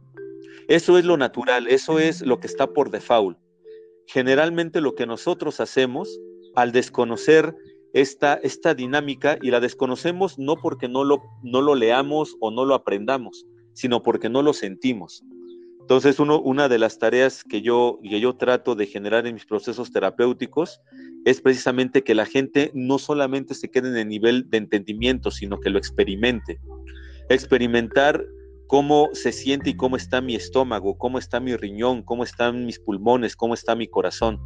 Eso 0.67 0.97
es 0.97 1.05
lo 1.05 1.15
natural, 1.15 1.67
eso 1.69 1.99
es 1.99 2.19
lo 2.21 2.41
que 2.41 2.47
está 2.47 2.73
por 2.73 2.91
default. 2.91 3.37
Generalmente 4.07 4.81
lo 4.81 4.93
que 4.93 5.05
nosotros 5.05 5.61
hacemos 5.61 6.19
al 6.53 6.73
desconocer 6.73 7.55
esta, 7.93 8.41
esta 8.43 8.73
dinámica, 8.73 9.39
y 9.41 9.51
la 9.51 9.61
desconocemos 9.61 10.37
no 10.37 10.57
porque 10.57 10.89
no 10.89 11.05
lo, 11.05 11.23
no 11.43 11.61
lo 11.61 11.75
leamos 11.75 12.35
o 12.41 12.51
no 12.51 12.65
lo 12.65 12.75
aprendamos, 12.75 13.45
sino 13.71 14.03
porque 14.03 14.27
no 14.27 14.41
lo 14.41 14.51
sentimos. 14.51 15.23
Entonces, 15.89 16.19
una 16.19 16.69
de 16.69 16.77
las 16.77 16.99
tareas 16.99 17.43
que 17.43 17.63
yo, 17.63 17.99
que 18.07 18.19
yo 18.19 18.35
trato 18.35 18.75
de 18.75 18.85
generar 18.85 19.25
en 19.25 19.33
mis 19.33 19.47
procesos 19.47 19.91
terapéuticos 19.91 20.81
es 21.25 21.41
precisamente 21.41 22.03
que 22.03 22.13
la 22.13 22.27
gente 22.27 22.69
no 22.75 22.99
solamente 22.99 23.55
se 23.55 23.71
quede 23.71 23.89
en 23.89 23.97
el 23.97 24.07
nivel 24.07 24.47
de 24.51 24.59
entendimiento, 24.59 25.31
sino 25.31 25.59
que 25.59 25.71
lo 25.71 25.79
experimente. 25.79 26.59
Experimentar 27.29 28.23
cómo 28.67 29.09
se 29.13 29.31
siente 29.31 29.71
y 29.71 29.77
cómo 29.77 29.95
está 29.95 30.21
mi 30.21 30.35
estómago, 30.35 30.95
cómo 30.95 31.17
está 31.17 31.39
mi 31.39 31.55
riñón, 31.55 32.03
cómo 32.03 32.23
están 32.23 32.67
mis 32.67 32.77
pulmones, 32.77 33.35
cómo 33.35 33.55
está 33.55 33.73
mi 33.73 33.87
corazón. 33.87 34.39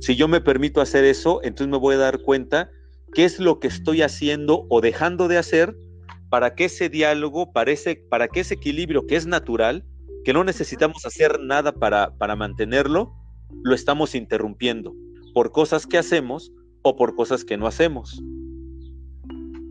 Si 0.00 0.16
yo 0.16 0.26
me 0.26 0.40
permito 0.40 0.80
hacer 0.80 1.04
eso, 1.04 1.40
entonces 1.44 1.68
me 1.68 1.78
voy 1.78 1.94
a 1.94 1.98
dar 1.98 2.18
cuenta 2.18 2.68
qué 3.12 3.24
es 3.24 3.38
lo 3.38 3.60
que 3.60 3.68
estoy 3.68 4.02
haciendo 4.02 4.66
o 4.68 4.80
dejando 4.80 5.28
de 5.28 5.38
hacer 5.38 5.76
para 6.30 6.56
que 6.56 6.64
ese 6.64 6.88
diálogo, 6.88 7.52
para, 7.52 7.72
para 8.10 8.26
que 8.26 8.40
ese 8.40 8.54
equilibrio 8.54 9.06
que 9.06 9.14
es 9.14 9.24
natural, 9.28 9.84
que 10.24 10.32
no 10.32 10.44
necesitamos 10.44 11.04
hacer 11.06 11.40
nada 11.40 11.72
para, 11.72 12.16
para 12.16 12.36
mantenerlo, 12.36 13.14
lo 13.62 13.74
estamos 13.74 14.14
interrumpiendo 14.14 14.94
por 15.34 15.52
cosas 15.52 15.86
que 15.86 15.98
hacemos 15.98 16.52
o 16.82 16.96
por 16.96 17.14
cosas 17.14 17.44
que 17.44 17.56
no 17.56 17.66
hacemos. 17.66 18.22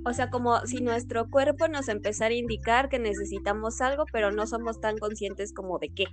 O 0.05 0.13
sea, 0.13 0.29
como 0.29 0.59
si 0.65 0.81
nuestro 0.81 1.29
cuerpo 1.29 1.67
nos 1.67 1.87
empezara 1.87 2.33
a 2.33 2.37
indicar 2.37 2.89
que 2.89 2.99
necesitamos 2.99 3.79
algo, 3.79 4.05
pero 4.11 4.31
no 4.31 4.45
somos 4.45 4.81
tan 4.81 4.97
conscientes 4.97 5.53
como 5.53 5.79
de 5.79 5.89
qué. 5.89 6.05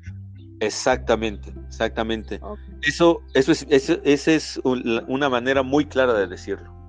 Exactamente, 0.61 1.53
exactamente. 1.67 2.41
Eso, 2.83 3.21
eso 3.35 3.53
es, 3.53 3.67
esa 3.69 4.33
es 4.33 4.61
una 4.65 5.29
manera 5.29 5.63
muy 5.63 5.87
clara 5.87 6.15
de 6.15 6.27
decirlo. 6.29 6.80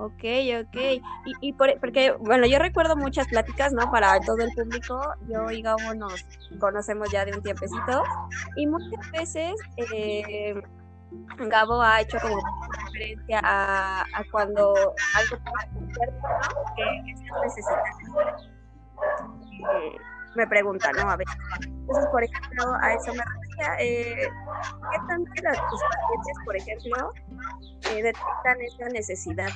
Ok, 0.00 0.24
ok. 0.62 0.76
Y, 0.76 1.02
y 1.42 1.52
por, 1.52 1.78
porque, 1.78 2.12
bueno, 2.12 2.46
yo 2.46 2.58
recuerdo 2.58 2.96
muchas 2.96 3.28
pláticas, 3.28 3.74
¿no? 3.74 3.90
Para 3.90 4.18
todo 4.20 4.38
el 4.38 4.50
público. 4.54 4.98
Yo 5.28 5.50
y 5.50 5.60
Gabo 5.60 5.92
nos 5.94 6.24
conocemos 6.58 7.10
ya 7.10 7.26
de 7.26 7.34
un 7.34 7.42
tiempecito. 7.42 8.02
Y 8.56 8.66
muchas 8.66 9.10
veces 9.12 9.54
eh, 9.92 10.54
Gabo 11.36 11.82
ha 11.82 12.00
hecho 12.00 12.16
como 12.22 12.34
referencia 12.86 13.40
a, 13.44 14.00
a 14.00 14.24
cuando 14.32 14.72
algo 15.14 15.36
pasa 15.44 15.68
que, 16.76 17.12
es 17.12 17.20
necesita. 17.42 17.82
Eh, 19.76 19.96
me 20.34 20.46
preguntan, 20.46 20.92
¿no? 20.96 21.10
A 21.10 21.16
ver. 21.16 21.26
Entonces, 21.60 22.06
por 22.10 22.24
ejemplo, 22.24 22.74
a 22.80 22.94
eso 22.94 23.12
me 23.12 23.22
refería. 23.22 23.76
Eh, 23.80 24.28
¿Qué 24.92 24.98
tanto 25.08 25.30
las, 25.42 25.58
tus 25.68 25.80
pacientes, 25.82 26.36
por 26.46 26.56
ejemplo, 26.56 27.12
eh, 27.92 28.02
detectan 28.02 28.60
esa 28.60 28.88
necesidad? 28.88 29.48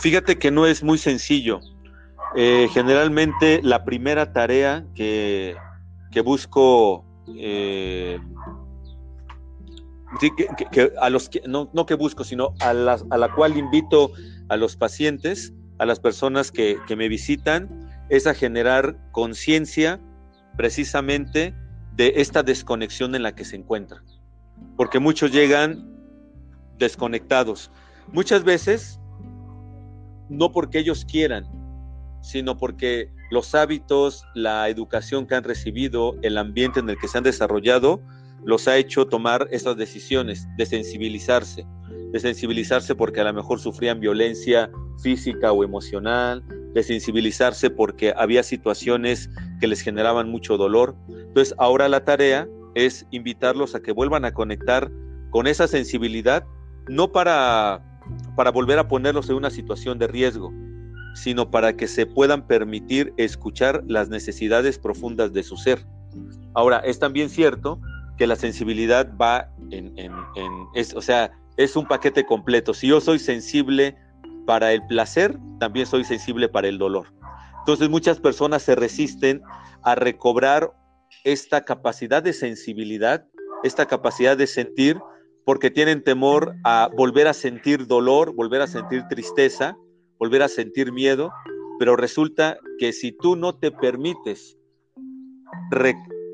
Fíjate 0.00 0.38
que 0.38 0.50
no 0.50 0.66
es 0.66 0.82
muy 0.82 0.98
sencillo. 0.98 1.60
Eh, 2.34 2.68
generalmente 2.72 3.60
la 3.62 3.84
primera 3.84 4.32
tarea 4.32 4.84
que, 4.94 5.56
que 6.10 6.20
busco, 6.20 7.04
eh, 7.38 8.18
que, 10.70 10.92
a 11.00 11.08
los 11.08 11.28
que, 11.28 11.40
no, 11.46 11.70
no, 11.72 11.86
que 11.86 11.94
busco, 11.94 12.24
sino 12.24 12.54
a 12.60 12.74
la, 12.74 12.98
a 13.10 13.16
la 13.16 13.32
cual 13.32 13.56
invito 13.56 14.12
a 14.48 14.56
los 14.56 14.76
pacientes, 14.76 15.54
a 15.78 15.86
las 15.86 15.98
personas 15.98 16.50
que, 16.50 16.76
que 16.86 16.96
me 16.96 17.08
visitan, 17.08 17.90
es 18.10 18.26
a 18.26 18.34
generar 18.34 18.96
conciencia 19.12 19.98
precisamente 20.56 21.54
de 21.94 22.12
esta 22.16 22.42
desconexión 22.42 23.14
en 23.14 23.22
la 23.22 23.34
que 23.34 23.44
se 23.44 23.56
encuentran. 23.56 24.04
Porque 24.76 24.98
muchos 24.98 25.32
llegan 25.32 25.95
desconectados. 26.78 27.70
Muchas 28.12 28.44
veces, 28.44 29.00
no 30.28 30.52
porque 30.52 30.78
ellos 30.78 31.04
quieran, 31.04 31.46
sino 32.22 32.56
porque 32.56 33.10
los 33.30 33.54
hábitos, 33.54 34.24
la 34.34 34.68
educación 34.68 35.26
que 35.26 35.34
han 35.34 35.44
recibido, 35.44 36.16
el 36.22 36.38
ambiente 36.38 36.80
en 36.80 36.88
el 36.88 36.98
que 36.98 37.08
se 37.08 37.18
han 37.18 37.24
desarrollado, 37.24 38.00
los 38.44 38.68
ha 38.68 38.76
hecho 38.76 39.06
tomar 39.06 39.48
estas 39.50 39.76
decisiones 39.76 40.46
de 40.56 40.66
sensibilizarse, 40.66 41.66
de 42.12 42.20
sensibilizarse 42.20 42.94
porque 42.94 43.20
a 43.20 43.24
lo 43.24 43.32
mejor 43.32 43.58
sufrían 43.58 44.00
violencia 44.00 44.70
física 45.02 45.52
o 45.52 45.64
emocional, 45.64 46.44
de 46.72 46.82
sensibilizarse 46.82 47.70
porque 47.70 48.12
había 48.16 48.42
situaciones 48.42 49.30
que 49.60 49.66
les 49.66 49.80
generaban 49.80 50.30
mucho 50.30 50.56
dolor. 50.56 50.94
Entonces 51.08 51.54
ahora 51.58 51.88
la 51.88 52.04
tarea 52.04 52.46
es 52.74 53.06
invitarlos 53.10 53.74
a 53.74 53.80
que 53.80 53.92
vuelvan 53.92 54.24
a 54.24 54.32
conectar 54.32 54.90
con 55.30 55.46
esa 55.46 55.66
sensibilidad, 55.66 56.44
no 56.88 57.12
para, 57.12 57.82
para 58.36 58.50
volver 58.50 58.78
a 58.78 58.88
ponerlos 58.88 59.28
en 59.30 59.36
una 59.36 59.50
situación 59.50 59.98
de 59.98 60.06
riesgo, 60.06 60.52
sino 61.14 61.50
para 61.50 61.76
que 61.76 61.86
se 61.88 62.06
puedan 62.06 62.46
permitir 62.46 63.12
escuchar 63.16 63.82
las 63.86 64.08
necesidades 64.08 64.78
profundas 64.78 65.32
de 65.32 65.42
su 65.42 65.56
ser. 65.56 65.86
Ahora, 66.54 66.78
es 66.80 66.98
también 66.98 67.28
cierto 67.28 67.80
que 68.16 68.26
la 68.26 68.36
sensibilidad 68.36 69.12
va 69.16 69.50
en, 69.70 69.94
es, 70.74 70.94
o 70.94 71.02
sea, 71.02 71.30
es 71.56 71.76
un 71.76 71.86
paquete 71.86 72.24
completo. 72.24 72.74
Si 72.74 72.88
yo 72.88 73.00
soy 73.00 73.18
sensible 73.18 73.96
para 74.46 74.72
el 74.72 74.86
placer, 74.86 75.38
también 75.58 75.86
soy 75.86 76.04
sensible 76.04 76.48
para 76.48 76.68
el 76.68 76.78
dolor. 76.78 77.06
Entonces 77.60 77.88
muchas 77.88 78.20
personas 78.20 78.62
se 78.62 78.74
resisten 78.74 79.42
a 79.82 79.94
recobrar 79.94 80.72
esta 81.24 81.64
capacidad 81.64 82.22
de 82.22 82.32
sensibilidad, 82.32 83.26
esta 83.64 83.86
capacidad 83.86 84.36
de 84.36 84.46
sentir, 84.46 84.98
porque 85.46 85.70
tienen 85.70 86.02
temor 86.02 86.56
a 86.64 86.90
volver 86.92 87.28
a 87.28 87.32
sentir 87.32 87.86
dolor, 87.86 88.34
volver 88.34 88.62
a 88.62 88.66
sentir 88.66 89.04
tristeza, 89.08 89.78
volver 90.18 90.42
a 90.42 90.48
sentir 90.48 90.90
miedo, 90.90 91.30
pero 91.78 91.94
resulta 91.94 92.58
que 92.80 92.92
si 92.92 93.12
tú 93.12 93.36
no 93.36 93.54
te 93.56 93.70
permites 93.70 94.58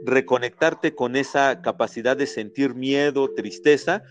reconectarte 0.07 0.95
con 0.95 1.14
esa 1.16 1.61
capacidad 1.61 2.16
de 2.16 2.26
sentir 2.26 2.75
miedo, 2.75 3.31
tristeza, 3.35 4.02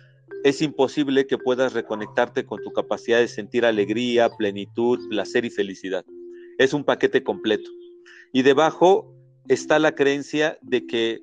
es 0.43 0.61
imposible 0.61 1.25
que 1.25 1.39
puedas 1.39 1.73
reconectarte 1.73 2.45
con 2.45 2.61
tu 2.61 2.71
capacidad 2.71 3.17
de 3.17 3.27
sentir 3.27 3.65
alegría, 3.65 4.29
plenitud, 4.29 4.99
placer 5.09 5.45
y 5.45 5.49
felicidad. 5.49 6.05
Es 6.59 6.75
un 6.75 6.83
paquete 6.83 7.23
completo. 7.23 7.71
Y 8.33 8.43
debajo 8.43 9.11
está 9.47 9.79
la 9.79 9.95
creencia 9.95 10.59
de 10.61 10.85
que 10.85 11.21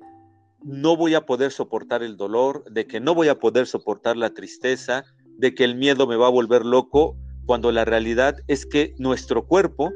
no 0.63 0.95
voy 0.95 1.15
a 1.15 1.25
poder 1.25 1.51
soportar 1.51 2.03
el 2.03 2.17
dolor, 2.17 2.63
de 2.71 2.85
que 2.85 2.99
no 2.99 3.15
voy 3.15 3.27
a 3.27 3.39
poder 3.39 3.67
soportar 3.67 4.17
la 4.17 4.33
tristeza, 4.33 5.05
de 5.37 5.53
que 5.53 5.63
el 5.63 5.75
miedo 5.75 6.07
me 6.07 6.15
va 6.15 6.27
a 6.27 6.31
volver 6.31 6.65
loco, 6.65 7.17
cuando 7.45 7.71
la 7.71 7.85
realidad 7.85 8.37
es 8.47 8.65
que 8.65 8.93
nuestro 8.99 9.47
cuerpo 9.47 9.91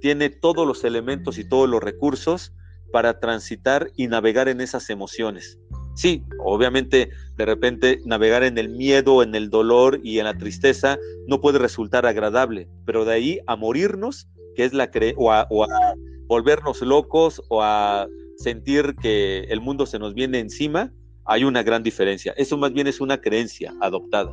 tiene 0.00 0.30
todos 0.30 0.66
los 0.66 0.84
elementos 0.84 1.38
y 1.38 1.48
todos 1.48 1.68
los 1.68 1.82
recursos 1.82 2.52
para 2.92 3.20
transitar 3.20 3.90
y 3.96 4.06
navegar 4.06 4.48
en 4.48 4.60
esas 4.60 4.88
emociones. 4.88 5.58
Sí, 5.96 6.22
obviamente 6.38 7.10
de 7.36 7.46
repente 7.46 8.00
navegar 8.04 8.42
en 8.42 8.56
el 8.58 8.68
miedo, 8.68 9.22
en 9.22 9.34
el 9.34 9.50
dolor 9.50 10.00
y 10.02 10.18
en 10.18 10.24
la 10.24 10.38
tristeza 10.38 10.98
no 11.26 11.40
puede 11.40 11.58
resultar 11.58 12.06
agradable, 12.06 12.68
pero 12.84 13.04
de 13.04 13.12
ahí 13.12 13.40
a 13.46 13.56
morirnos, 13.56 14.28
que 14.56 14.64
es 14.64 14.72
la 14.72 14.90
cre 14.90 15.14
o 15.16 15.32
a, 15.32 15.46
o 15.50 15.64
a 15.64 15.94
volvernos 16.26 16.80
locos 16.82 17.42
o 17.48 17.62
a 17.62 18.08
sentir 18.36 18.94
que 19.00 19.40
el 19.44 19.60
mundo 19.60 19.86
se 19.86 19.98
nos 19.98 20.14
viene 20.14 20.38
encima, 20.38 20.92
hay 21.24 21.44
una 21.44 21.62
gran 21.62 21.82
diferencia. 21.82 22.34
Eso 22.36 22.56
más 22.56 22.72
bien 22.72 22.86
es 22.86 23.00
una 23.00 23.20
creencia 23.20 23.72
adoptada. 23.80 24.32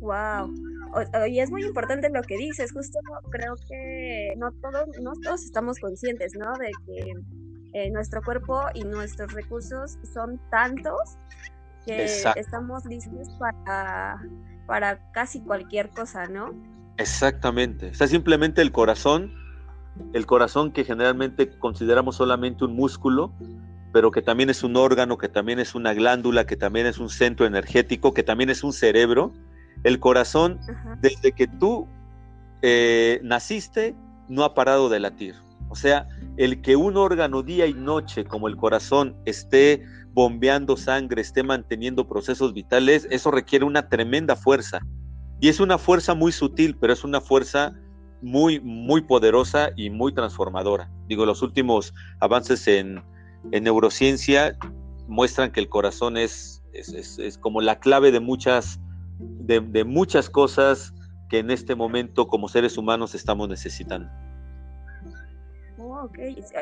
Wow. 0.00 0.54
Y 1.28 1.40
es 1.40 1.50
muy 1.50 1.64
importante 1.64 2.08
lo 2.08 2.22
que 2.22 2.38
dices, 2.38 2.72
justo 2.72 2.98
creo 3.30 3.54
que 3.68 4.32
no 4.38 4.50
todos, 4.52 4.88
no 5.02 5.12
todos 5.22 5.44
estamos 5.44 5.78
conscientes, 5.78 6.32
¿no? 6.34 6.52
De 6.54 6.70
que 6.86 7.12
eh, 7.74 7.90
nuestro 7.90 8.22
cuerpo 8.22 8.62
y 8.74 8.84
nuestros 8.84 9.32
recursos 9.34 9.98
son 10.14 10.40
tantos 10.50 11.18
que 11.84 12.04
estamos 12.04 12.84
listos 12.86 13.28
para, 13.38 14.18
para 14.66 15.12
casi 15.12 15.40
cualquier 15.40 15.90
cosa, 15.90 16.26
¿no? 16.26 16.54
Exactamente. 16.96 17.90
O 17.90 17.94
sea, 17.94 18.08
simplemente 18.08 18.60
el 18.62 18.72
corazón, 18.72 19.32
el 20.12 20.26
corazón 20.26 20.72
que 20.72 20.84
generalmente 20.84 21.48
consideramos 21.58 22.16
solamente 22.16 22.64
un 22.64 22.74
músculo, 22.74 23.32
pero 23.92 24.10
que 24.10 24.22
también 24.22 24.50
es 24.50 24.62
un 24.62 24.76
órgano, 24.76 25.18
que 25.18 25.28
también 25.28 25.58
es 25.58 25.74
una 25.74 25.94
glándula, 25.94 26.46
que 26.46 26.56
también 26.56 26.86
es 26.86 26.98
un 26.98 27.08
centro 27.08 27.46
energético, 27.46 28.12
que 28.12 28.22
también 28.22 28.50
es 28.50 28.62
un 28.62 28.72
cerebro. 28.72 29.32
El 29.84 30.00
corazón, 30.00 30.60
desde 31.00 31.32
que 31.32 31.46
tú 31.46 31.86
eh, 32.62 33.20
naciste, 33.22 33.94
no 34.28 34.44
ha 34.44 34.54
parado 34.54 34.88
de 34.88 35.00
latir. 35.00 35.34
O 35.70 35.74
sea, 35.74 36.08
el 36.36 36.62
que 36.62 36.76
un 36.76 36.96
órgano 36.96 37.42
día 37.42 37.66
y 37.66 37.74
noche 37.74 38.24
como 38.24 38.48
el 38.48 38.56
corazón 38.56 39.16
esté 39.26 39.84
bombeando 40.12 40.76
sangre, 40.76 41.20
esté 41.20 41.42
manteniendo 41.42 42.08
procesos 42.08 42.52
vitales, 42.54 43.06
eso 43.10 43.30
requiere 43.30 43.64
una 43.64 43.88
tremenda 43.88 44.34
fuerza. 44.34 44.80
Y 45.40 45.48
es 45.48 45.60
una 45.60 45.78
fuerza 45.78 46.14
muy 46.14 46.32
sutil, 46.32 46.76
pero 46.80 46.92
es 46.92 47.04
una 47.04 47.20
fuerza 47.20 47.74
muy, 48.22 48.60
muy 48.60 49.02
poderosa 49.02 49.70
y 49.76 49.90
muy 49.90 50.12
transformadora. 50.12 50.90
Digo, 51.08 51.26
los 51.26 51.42
últimos 51.42 51.94
avances 52.20 52.66
en, 52.68 53.02
neurociencia 53.50 54.56
muestran 55.06 55.52
que 55.52 55.60
el 55.60 55.68
corazón 55.68 56.16
es, 56.16 56.62
es, 56.72 57.38
como 57.38 57.60
la 57.60 57.78
clave 57.78 58.10
de 58.10 58.20
muchas, 58.20 58.80
de 59.18 59.84
muchas 59.84 60.28
cosas 60.28 60.92
que 61.28 61.38
en 61.38 61.50
este 61.50 61.74
momento 61.74 62.26
como 62.28 62.48
seres 62.48 62.76
humanos 62.76 63.14
estamos 63.14 63.48
necesitando. 63.48 64.10
Oh. 66.00 66.10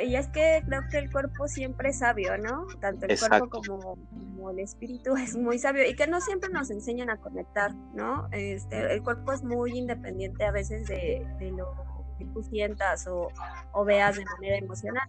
Y 0.03 0.17
es 0.17 0.29
que 0.29 0.63
creo 0.67 0.83
que 0.91 0.99
el 0.99 1.11
cuerpo 1.11 1.47
siempre 1.49 1.91
es 1.91 1.99
sabio, 1.99 2.39
¿no? 2.39 2.67
Tanto 2.81 3.07
el 3.07 3.19
cuerpo 3.19 3.49
como, 3.51 4.51
el 4.51 4.59
espíritu 4.61 5.17
es 5.17 5.37
muy 5.37 5.59
sabio 5.59 5.85
y 5.89 5.95
que 5.95 6.07
no 6.07 6.21
siempre 6.21 6.51
nos 6.51 6.71
enseñan 6.71 7.11
a 7.11 7.19
conectar, 7.19 7.75
¿no? 7.95 8.29
Este, 8.33 8.95
el 8.95 9.03
cuerpo 9.03 9.33
es 9.33 9.43
muy 9.43 9.77
independiente 9.77 10.45
a 10.45 10.53
veces 10.53 10.87
de, 10.87 11.27
lo 11.57 11.75
que 12.19 12.25
tú 12.27 12.43
sientas 12.43 13.07
o, 13.09 13.85
veas 13.85 14.17
de 14.17 14.25
manera 14.25 14.57
emocional. 14.57 15.07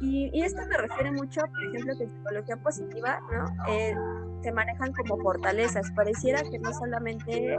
Y, 0.00 0.30
y, 0.32 0.42
esto 0.42 0.60
me 0.66 0.76
refiere 0.76 1.12
mucho, 1.12 1.40
por 1.42 1.64
ejemplo, 1.64 1.96
que 1.96 2.04
en 2.04 2.10
psicología 2.10 2.56
positiva, 2.56 3.20
¿no? 3.30 3.72
Eh, 3.72 3.94
se 4.42 4.52
manejan 4.52 4.92
como 4.92 5.18
fortalezas. 5.18 5.90
Pareciera 5.92 6.42
que 6.42 6.58
no 6.58 6.72
solamente 6.72 7.54
eh, 7.54 7.58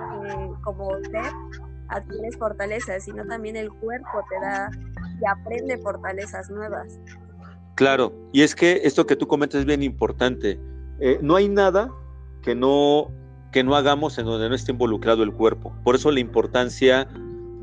como 0.63 0.91
ser 0.99 1.31
adquieres 1.91 2.37
fortalezas, 2.37 3.03
sino 3.03 3.25
también 3.25 3.55
el 3.55 3.69
cuerpo 3.69 4.23
te 4.29 4.45
da 4.45 4.71
y 5.21 5.25
aprende 5.27 5.77
fortalezas 5.77 6.49
nuevas. 6.49 6.99
Claro, 7.75 8.13
y 8.31 8.41
es 8.41 8.55
que 8.55 8.81
esto 8.83 9.05
que 9.05 9.15
tú 9.15 9.27
comentas 9.27 9.61
es 9.61 9.65
bien 9.65 9.83
importante. 9.83 10.59
Eh, 10.99 11.19
no 11.21 11.35
hay 11.35 11.47
nada 11.47 11.91
que 12.41 12.55
no, 12.55 13.11
que 13.51 13.63
no 13.63 13.75
hagamos 13.75 14.17
en 14.17 14.25
donde 14.25 14.49
no 14.49 14.55
esté 14.55 14.71
involucrado 14.71 15.23
el 15.23 15.33
cuerpo. 15.33 15.73
Por 15.83 15.95
eso 15.95 16.11
la 16.11 16.19
importancia 16.19 17.07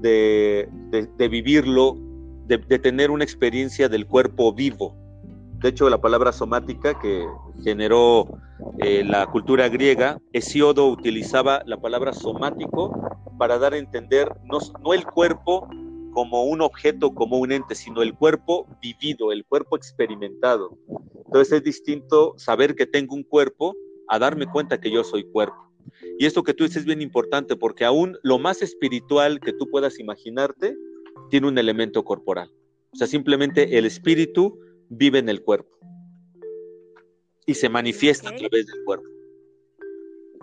de, 0.01 0.69
vivirlo, 1.31 1.97
de, 2.47 2.59
tener 2.79 3.11
una 3.11 3.25
experiencia 3.25 3.88
del 3.88 4.07
cuerpo 4.07 4.53
vivo. 4.53 4.97
De 5.61 5.71
hecho, 5.71 5.91
la 5.91 6.01
palabra 6.01 6.33
somática 6.33 6.99
que 6.99 7.27
generó 7.62 8.41
eh, 8.78 9.04
la 9.04 9.26
cultura 9.26 9.68
griega, 9.68 10.20
Hesiodo 10.33 10.87
utilizaba 10.88 11.62
la 11.66 11.81
palabra 11.81 12.12
somático 12.12 12.92
para 13.38 13.59
dar 13.59 13.74
a 13.74 13.78
entender 13.78 14.28
no, 14.44 14.59
no 14.83 14.94
el 14.94 15.04
cuerpo 15.04 15.68
como 16.12 16.44
un 16.44 16.61
objeto, 16.61 17.14
como 17.14 17.38
un 17.38 17.52
ente, 17.52 17.74
sino 17.74 18.02
el 18.02 18.14
cuerpo 18.14 18.66
vivido, 18.81 19.33
el 19.33 19.44
cuerpo 19.44 19.76
experimentado. 19.76 20.76
Entonces 21.26 21.52
es 21.52 21.64
distinto 21.64 22.35
saber 22.38 22.74
que 22.74 22.87
tengo 22.87 23.14
un 23.14 23.22
cuerpo 23.22 23.74
a 24.09 24.18
darme 24.18 24.46
cuenta 24.46 24.81
que 24.81 24.90
yo 24.90 25.04
soy 25.04 25.24
cuerpo. 25.24 25.72
Y 26.18 26.26
esto 26.26 26.42
que 26.42 26.54
tú 26.54 26.64
dices 26.64 26.78
es 26.78 26.85
bien 26.85 27.02
importante 27.02 27.57
porque 27.57 27.85
aún 27.85 28.16
lo 28.22 28.38
más 28.38 28.62
espiritual 28.62 29.40
que 29.40 29.52
tú 29.52 29.68
puedas 29.70 29.98
imaginarte 29.98 30.76
tiene 31.31 31.48
un 31.48 31.59
elemento 31.59 32.04
corporal. 32.04 32.50
O 32.92 32.96
sea, 32.96 33.07
simplemente 33.07 33.78
el 33.78 33.87
espíritu 33.87 34.59
vive 34.88 35.18
en 35.18 35.28
el 35.28 35.42
cuerpo 35.42 35.78
y 37.49 37.55
se 37.55 37.71
manifiesta 37.71 38.29
a 38.29 38.37
través 38.37 38.67
del 38.67 38.85
cuerpo. 38.85 39.09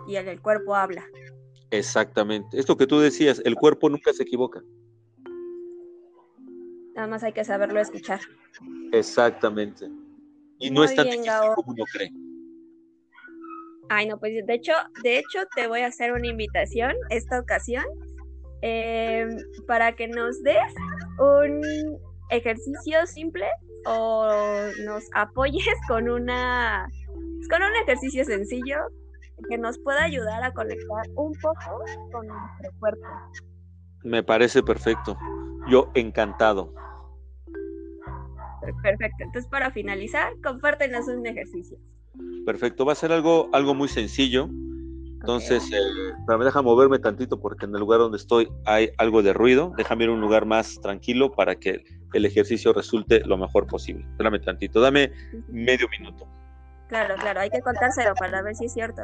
Y 0.08 0.16
el 0.16 0.42
cuerpo 0.42 0.74
habla. 0.74 1.08
Exactamente. 1.70 2.58
Esto 2.58 2.76
que 2.76 2.84
tú 2.88 2.98
decías, 2.98 3.40
el 3.44 3.54
cuerpo 3.54 3.88
nunca 3.88 4.12
se 4.12 4.24
equivoca. 4.24 4.60
Nada 6.96 7.06
más 7.06 7.22
hay 7.22 7.32
que 7.32 7.44
saberlo 7.44 7.78
escuchar. 7.78 8.20
Exactamente. 8.92 9.88
Y 10.58 10.70
no 10.70 10.82
es 10.82 10.96
tan 10.96 11.06
difícil 11.06 11.30
como 11.54 11.72
uno 11.74 11.84
cree. 11.92 12.10
Ay, 13.88 14.08
no, 14.08 14.18
pues 14.18 14.44
de 14.44 14.54
hecho, 14.54 14.72
de 15.04 15.18
hecho 15.18 15.38
te 15.54 15.68
voy 15.68 15.82
a 15.82 15.86
hacer 15.86 16.10
una 16.10 16.26
invitación 16.26 16.92
esta 17.10 17.38
ocasión 17.38 17.84
em, 18.62 19.28
para 19.68 19.94
que 19.94 20.08
nos 20.08 20.42
des 20.42 20.74
un 21.20 21.62
ejercicio 22.30 23.06
simple 23.06 23.46
o 23.86 24.28
nos 24.84 25.04
apoyes 25.14 25.76
con 25.88 26.08
una 26.08 26.88
con 27.48 27.62
un 27.62 27.76
ejercicio 27.82 28.24
sencillo 28.24 28.76
que 29.48 29.58
nos 29.58 29.78
pueda 29.78 30.02
ayudar 30.02 30.42
a 30.42 30.52
conectar 30.52 31.06
un 31.14 31.32
poco 31.40 31.84
con 32.10 32.26
nuestro 32.26 32.70
cuerpo. 32.80 33.06
Me 34.02 34.22
parece 34.22 34.62
perfecto. 34.62 35.16
Yo 35.68 35.90
encantado. 35.94 36.72
Perfecto. 38.82 39.16
Entonces, 39.20 39.48
para 39.50 39.70
finalizar, 39.70 40.32
compártenos 40.42 41.06
un 41.08 41.26
ejercicio. 41.26 41.78
Perfecto. 42.44 42.84
Va 42.84 42.92
a 42.92 42.96
ser 42.96 43.12
algo, 43.12 43.48
algo 43.52 43.74
muy 43.74 43.88
sencillo. 43.88 44.48
Entonces, 45.26 45.68
eh, 45.72 46.14
me 46.28 46.44
deja 46.44 46.62
moverme 46.62 47.00
tantito 47.00 47.40
porque 47.40 47.64
en 47.64 47.74
el 47.74 47.80
lugar 47.80 47.98
donde 47.98 48.16
estoy 48.16 48.48
hay 48.64 48.90
algo 48.96 49.24
de 49.24 49.32
ruido. 49.32 49.72
Déjame 49.76 50.04
ir 50.04 50.10
a 50.10 50.12
un 50.12 50.20
lugar 50.20 50.46
más 50.46 50.80
tranquilo 50.80 51.32
para 51.32 51.56
que 51.56 51.82
el 52.12 52.24
ejercicio 52.24 52.72
resulte 52.72 53.24
lo 53.24 53.36
mejor 53.36 53.66
posible. 53.66 54.06
Espérame 54.12 54.40
tantito, 54.40 54.80
dame 54.80 55.10
medio 55.48 55.88
minuto. 55.88 56.28
Claro, 56.88 57.16
claro, 57.16 57.40
hay 57.40 57.50
que 57.50 57.60
contárselo 57.60 58.14
para 58.14 58.40
ver 58.42 58.54
si 58.54 58.66
es 58.66 58.72
cierto. 58.72 59.02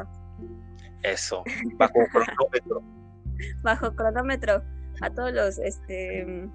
Eso, 1.02 1.42
bajo 1.74 1.94
cronómetro. 2.12 2.82
bajo 3.64 3.92
cronómetro 3.96 4.62
a 5.00 5.10
todos 5.10 5.32
los, 5.32 5.58
este, 5.58 6.48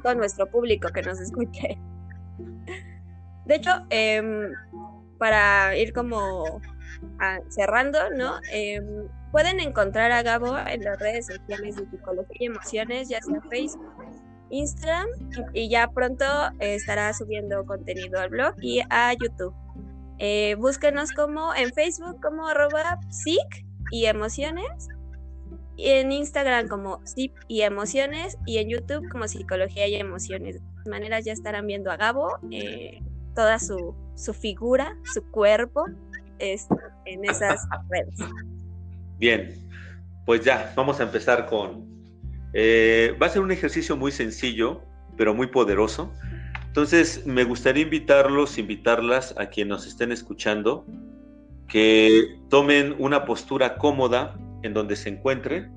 todo 0.00 0.14
nuestro 0.14 0.46
público 0.48 0.90
que 0.90 1.02
nos 1.02 1.18
escuche. 1.18 1.76
De 3.46 3.56
hecho, 3.56 3.72
eh, 3.90 4.48
para 5.18 5.76
ir 5.76 5.92
como 5.92 6.60
cerrando, 7.48 7.98
¿no? 8.10 8.34
Eh, 8.52 8.80
pueden 9.30 9.60
encontrar 9.60 10.12
a 10.12 10.22
Gabo 10.22 10.56
en 10.58 10.82
las 10.82 10.98
redes 10.98 11.26
sociales 11.26 11.76
de 11.76 11.88
Psicología 11.90 12.36
y 12.38 12.46
Emociones, 12.46 13.08
ya 13.08 13.20
sea 13.20 13.40
Facebook, 13.50 13.92
Instagram, 14.50 15.08
y 15.54 15.68
ya 15.68 15.88
pronto 15.88 16.24
estará 16.58 17.12
subiendo 17.14 17.64
contenido 17.64 18.20
al 18.20 18.30
blog 18.30 18.54
y 18.60 18.80
a 18.90 19.12
YouTube. 19.14 19.54
Eh, 20.18 20.54
búsquenos 20.56 21.12
como 21.12 21.54
en 21.54 21.72
Facebook 21.72 22.20
como 22.20 22.46
arroba 22.46 23.00
psic 23.10 23.66
y 23.90 24.06
emociones, 24.06 24.88
y 25.76 25.88
en 25.88 26.12
Instagram 26.12 26.68
como 26.68 27.00
Zip 27.06 27.34
y 27.48 27.62
emociones, 27.62 28.38
y 28.46 28.58
en 28.58 28.68
YouTube 28.68 29.08
como 29.10 29.26
Psicología 29.26 29.88
y 29.88 29.96
Emociones. 29.96 30.54
De 30.54 30.60
todas 30.60 30.86
maneras 30.86 31.24
ya 31.24 31.32
estarán 31.32 31.66
viendo 31.66 31.90
a 31.90 31.96
Gabo, 31.96 32.38
eh, 32.50 33.00
toda 33.34 33.58
su, 33.58 33.94
su 34.14 34.34
figura, 34.34 34.96
su 35.12 35.22
cuerpo, 35.30 35.86
es, 36.42 36.66
en 37.06 37.24
esas 37.24 37.66
redes. 37.88 38.16
Bien, 39.18 39.54
pues 40.26 40.44
ya, 40.44 40.72
vamos 40.76 41.00
a 41.00 41.04
empezar 41.04 41.46
con... 41.46 41.90
Eh, 42.52 43.16
va 43.20 43.26
a 43.26 43.30
ser 43.30 43.40
un 43.40 43.52
ejercicio 43.52 43.96
muy 43.96 44.12
sencillo, 44.12 44.82
pero 45.16 45.34
muy 45.34 45.46
poderoso. 45.46 46.12
Entonces, 46.66 47.24
me 47.26 47.44
gustaría 47.44 47.84
invitarlos, 47.84 48.58
invitarlas 48.58 49.34
a 49.38 49.46
quienes 49.46 49.70
nos 49.70 49.86
estén 49.86 50.10
escuchando, 50.12 50.84
que 51.68 52.38
tomen 52.50 52.94
una 52.98 53.24
postura 53.24 53.76
cómoda 53.78 54.38
en 54.62 54.74
donde 54.74 54.96
se 54.96 55.08
encuentren, 55.08 55.72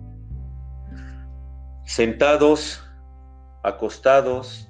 sentados, 1.86 2.84
acostados, 3.63 4.69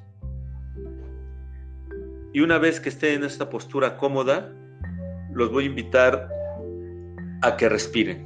y 2.34 2.42
una 2.42 2.58
vez 2.58 2.80
que 2.82 2.90
estén 2.90 3.20
en 3.20 3.24
esta 3.24 3.50
postura 3.50 3.96
cómoda, 3.96 4.52
los 5.36 5.52
voy 5.52 5.66
a 5.66 5.68
invitar 5.68 6.30
a 7.42 7.58
que 7.58 7.70
respiren. 7.70 8.26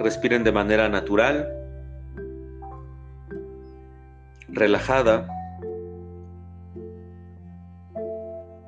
Respiren 0.00 0.42
de 0.42 0.50
manera 0.50 0.88
natural, 0.88 1.48
relajada 4.48 5.28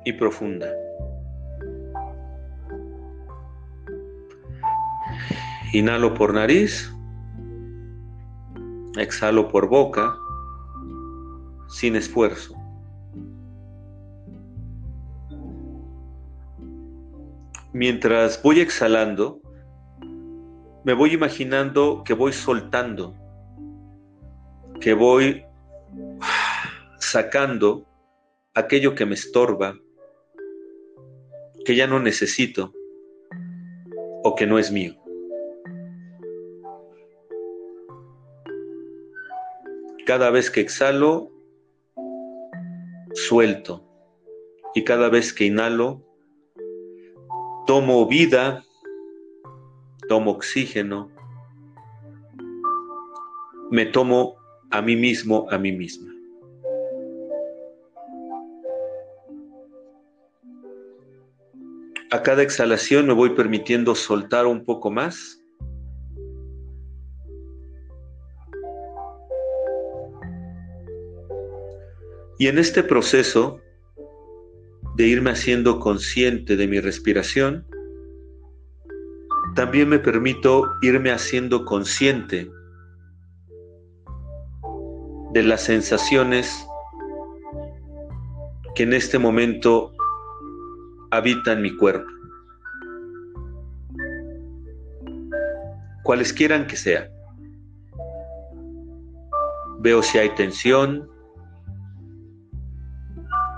y 0.05 0.13
profunda. 0.13 0.71
Inhalo 5.73 6.13
por 6.13 6.33
nariz, 6.33 6.89
exhalo 8.97 9.49
por 9.49 9.67
boca, 9.67 10.15
sin 11.67 11.97
esfuerzo. 11.97 12.56
Mientras 17.77 18.41
voy 18.41 18.59
exhalando, 18.59 19.39
me 20.83 20.93
voy 20.95 21.13
imaginando 21.13 22.01
que 22.03 22.15
voy 22.15 22.33
soltando, 22.33 23.13
que 24.81 24.95
voy 24.95 25.45
sacando 26.97 27.85
aquello 28.55 28.95
que 28.95 29.05
me 29.05 29.13
estorba, 29.13 29.77
que 31.65 31.75
ya 31.75 31.85
no 31.85 31.99
necesito 31.99 32.73
o 34.23 34.33
que 34.33 34.47
no 34.47 34.57
es 34.57 34.71
mío. 34.71 34.95
Cada 40.07 40.31
vez 40.31 40.49
que 40.49 40.61
exhalo, 40.61 41.31
suelto. 43.13 43.83
Y 44.73 44.83
cada 44.83 45.09
vez 45.09 45.31
que 45.31 45.45
inhalo, 45.45 46.06
tomo 47.67 48.07
vida, 48.07 48.63
tomo 50.07 50.31
oxígeno, 50.31 51.11
me 53.69 53.85
tomo 53.85 54.37
a 54.71 54.81
mí 54.81 54.95
mismo, 54.95 55.45
a 55.51 55.57
mí 55.57 55.73
misma. 55.73 56.13
A 62.09 62.23
cada 62.23 62.41
exhalación 62.41 63.05
me 63.05 63.13
voy 63.13 63.31
permitiendo 63.31 63.93
soltar 63.93 64.47
un 64.47 64.63
poco 64.63 64.89
más. 64.89 65.43
Y 72.39 72.47
en 72.47 72.59
este 72.59 72.81
proceso 72.81 73.59
de 74.97 75.05
irme 75.05 75.29
haciendo 75.29 75.79
consciente 75.79 76.55
de 76.57 76.67
mi 76.67 76.79
respiración, 76.79 77.67
también 79.53 79.89
me 79.89 79.99
permito 79.99 80.63
irme 80.81 81.11
haciendo 81.11 81.65
consciente 81.65 82.49
de 85.33 85.43
las 85.43 85.61
sensaciones 85.61 86.67
que 88.73 88.83
en 88.83 88.93
este 88.93 89.19
momento 89.19 89.93
habitan 91.11 91.61
mi 91.61 91.75
cuerpo. 91.75 92.09
Cualesquieran 96.01 96.65
que 96.65 96.75
sea. 96.75 97.07
Veo 99.77 100.01
si 100.01 100.17
hay 100.17 100.33
tensión, 100.33 101.07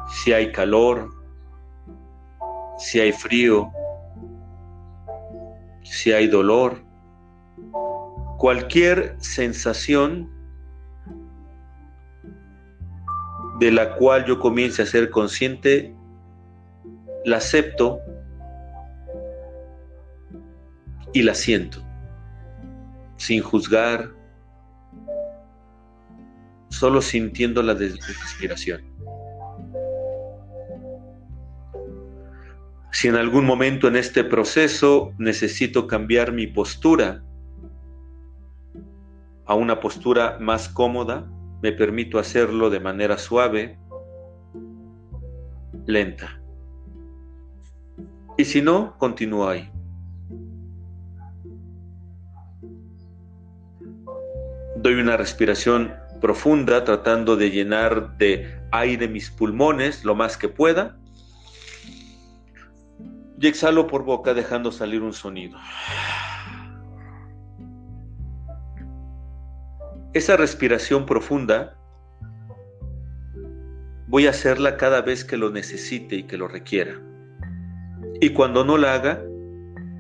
si 0.10 0.34
hay 0.34 0.52
calor, 0.52 1.19
si 2.80 3.00
hay 3.00 3.12
frío, 3.12 3.72
si 5.84 6.14
hay 6.14 6.28
dolor, 6.28 6.82
cualquier 8.38 9.18
sensación 9.20 10.30
de 13.60 13.72
la 13.72 13.96
cual 13.96 14.26
yo 14.26 14.40
comience 14.40 14.82
a 14.82 14.86
ser 14.86 15.10
consciente, 15.10 15.94
la 17.26 17.38
acepto 17.38 18.00
y 21.12 21.22
la 21.24 21.36
siento, 21.36 21.86
sin 23.18 23.44
juzgar, 23.44 24.10
solo 26.70 27.02
sintiendo 27.02 27.62
la 27.62 27.74
respiración. 27.74 28.89
Si 32.92 33.08
en 33.08 33.16
algún 33.16 33.46
momento 33.46 33.88
en 33.88 33.96
este 33.96 34.24
proceso 34.24 35.14
necesito 35.18 35.88
cambiar 35.88 36.32
mi 36.32 36.48
postura 36.48 37.24
a 39.46 39.54
una 39.54 39.80
postura 39.80 40.38
más 40.40 40.70
cómoda, 40.70 41.30
me 41.62 41.72
permito 41.72 42.20
hacerlo 42.20 42.70
de 42.70 42.80
manera 42.80 43.18
suave, 43.18 43.78
lenta. 45.86 46.42
Y 48.38 48.46
si 48.46 48.62
no, 48.62 48.98
continúo 48.98 49.48
ahí. 49.50 49.70
Doy 54.78 54.94
una 54.94 55.18
respiración 55.18 55.94
profunda 56.22 56.84
tratando 56.86 57.36
de 57.36 57.52
llenar 57.52 58.18
de 58.18 58.62
aire 58.72 59.08
mis 59.08 59.30
pulmones 59.30 60.06
lo 60.06 60.16
más 60.16 60.38
que 60.38 60.48
pueda 60.48 61.00
y 63.42 63.48
exhalo 63.48 63.88
por 63.88 64.04
boca 64.04 64.34
dejando 64.34 64.72
salir 64.72 65.02
un 65.02 65.14
sonido. 65.14 65.58
Esa 70.14 70.36
respiración 70.36 71.06
profunda 71.06 71.78
voy 74.08 74.28
a 74.28 74.32
hacerla 74.32 74.76
cada 74.76 75.02
vez 75.02 75.24
que 75.24 75.38
lo 75.38 75.52
necesite 75.52 76.16
y 76.18 76.24
que 76.24 76.38
lo 76.38 76.48
requiera. 76.48 77.00
Y 78.20 78.32
cuando 78.32 78.66
no 78.66 78.78
la 78.78 78.96
haga, 78.96 79.24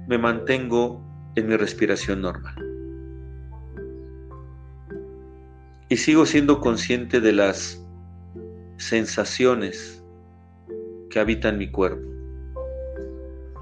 me 0.07 0.17
mantengo 0.17 1.01
en 1.35 1.47
mi 1.47 1.55
respiración 1.55 2.21
normal. 2.21 2.55
Y 5.87 5.97
sigo 5.97 6.25
siendo 6.25 6.59
consciente 6.59 7.21
de 7.21 7.31
las 7.31 7.85
sensaciones 8.77 10.03
que 11.09 11.19
habitan 11.19 11.57
mi 11.57 11.71
cuerpo. 11.71 12.18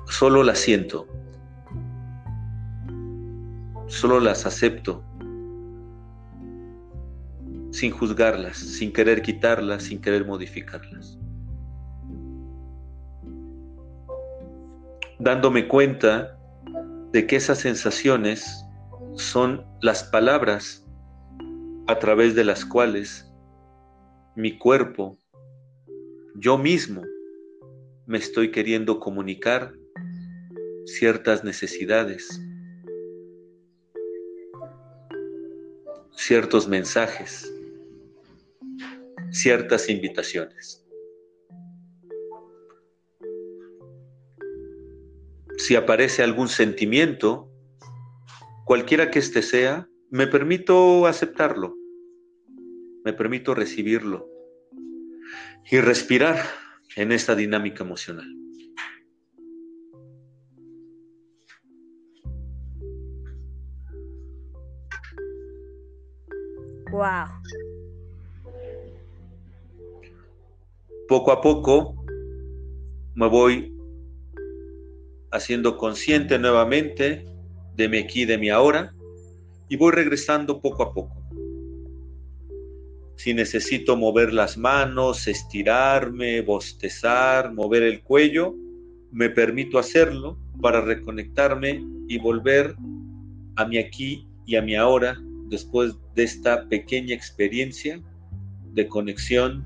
Solo 0.09 0.43
las 0.43 0.59
siento. 0.59 1.07
Solo 3.87 4.19
las 4.19 4.45
acepto 4.45 5.03
sin 7.71 7.91
juzgarlas, 7.91 8.57
sin 8.57 8.91
querer 8.91 9.21
quitarlas, 9.21 9.83
sin 9.83 10.01
querer 10.01 10.25
modificarlas. 10.25 11.19
Dándome 15.19 15.67
cuenta 15.67 16.39
de 17.11 17.27
que 17.27 17.35
esas 17.35 17.59
sensaciones 17.59 18.65
son 19.15 19.65
las 19.81 20.03
palabras 20.05 20.85
a 21.87 21.99
través 21.99 22.33
de 22.33 22.43
las 22.43 22.65
cuales 22.65 23.31
mi 24.35 24.57
cuerpo, 24.57 25.17
yo 26.35 26.57
mismo, 26.57 27.01
me 28.05 28.17
estoy 28.17 28.51
queriendo 28.51 28.99
comunicar 28.99 29.73
ciertas 30.87 31.43
necesidades, 31.43 32.41
ciertos 36.15 36.67
mensajes 36.67 37.53
ciertas 39.31 39.89
invitaciones. 39.89 40.83
Si 45.57 45.75
aparece 45.75 46.23
algún 46.23 46.47
sentimiento, 46.47 47.49
cualquiera 48.65 49.11
que 49.11 49.19
éste 49.19 49.41
sea, 49.41 49.87
me 50.09 50.27
permito 50.27 51.07
aceptarlo, 51.07 51.75
me 53.03 53.13
permito 53.13 53.53
recibirlo 53.53 54.29
y 55.69 55.79
respirar 55.79 56.43
en 56.95 57.11
esta 57.11 57.35
dinámica 57.35 57.83
emocional. 57.83 58.46
Wow. 66.97 67.27
Poco 71.07 71.31
a 71.31 71.41
poco 71.41 71.95
me 73.13 73.27
voy 73.29 73.71
haciendo 75.31 75.77
consciente 75.77 76.39
nuevamente 76.39 77.23
de 77.75 77.87
mi 77.87 77.99
aquí, 77.99 78.25
de 78.25 78.39
mi 78.39 78.49
ahora, 78.49 78.95
y 79.69 79.77
voy 79.77 79.91
regresando 79.91 80.59
poco 80.59 80.81
a 80.81 80.93
poco. 80.95 81.21
Si 83.15 83.31
necesito 83.31 83.95
mover 83.95 84.33
las 84.33 84.57
manos, 84.57 85.27
estirarme, 85.27 86.41
bostezar, 86.41 87.53
mover 87.53 87.83
el 87.83 88.01
cuello, 88.01 88.55
me 89.11 89.29
permito 89.29 89.77
hacerlo 89.77 90.39
para 90.59 90.81
reconectarme 90.81 91.79
y 92.07 92.17
volver 92.17 92.75
a 93.55 93.65
mi 93.65 93.77
aquí 93.77 94.27
y 94.47 94.55
a 94.55 94.63
mi 94.63 94.75
ahora 94.75 95.15
después 95.49 95.95
de 96.15 96.23
esta 96.23 96.67
pequeña 96.67 97.13
experiencia 97.13 98.01
de 98.73 98.87
conexión 98.87 99.65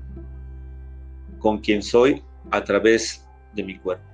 con 1.38 1.58
quien 1.58 1.82
soy 1.82 2.22
a 2.50 2.62
través 2.64 3.26
de 3.54 3.64
mi 3.64 3.78
cuerpo. 3.78 4.04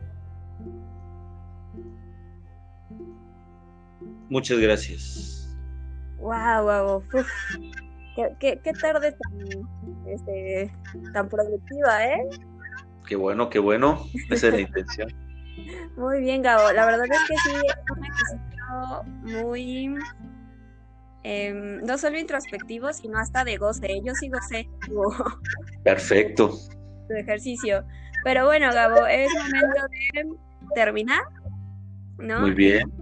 Muchas 4.31 4.59
gracias. 4.59 5.57
Wow, 6.19 6.65
wow. 6.65 7.05
Qué, 8.41 8.73
tarde 8.81 9.13
tan, 9.13 9.69
este, 10.07 10.73
tan 11.13 11.29
productiva, 11.29 12.05
¿eh? 12.05 12.29
Qué 13.07 13.17
bueno, 13.17 13.49
qué 13.49 13.59
bueno. 13.59 14.05
Esa 14.29 14.49
es 14.49 14.55
la 14.55 14.61
intención. 14.61 15.15
Muy 15.97 16.21
bien, 16.21 16.43
Gabo. 16.43 16.73
La 16.73 16.87
verdad 16.87 17.07
es 17.11 17.29
que 17.29 17.37
sí, 17.37 17.57
es 17.67 17.97
un 17.97 18.05
ejercicio 18.05 19.43
muy, 19.43 19.97
em, 21.23 21.81
no 21.83 21.99
solo 21.99 22.19
introspectivo, 22.19 22.93
sino 22.93 23.19
hasta 23.19 23.45
de 23.45 23.57
goce. 23.57 24.01
Yo 24.05 24.15
sí 24.15 24.29
gocé. 24.29 24.69
Perfecto 25.85 26.53
ejercicio. 27.17 27.85
Pero 28.25 28.47
bueno, 28.47 28.73
Gabo, 28.73 29.07
es 29.07 29.31
momento 29.35 29.87
de 29.91 30.29
terminar, 30.75 31.23
¿no? 32.19 32.41
Muy 32.41 32.53
bien. 32.53 32.93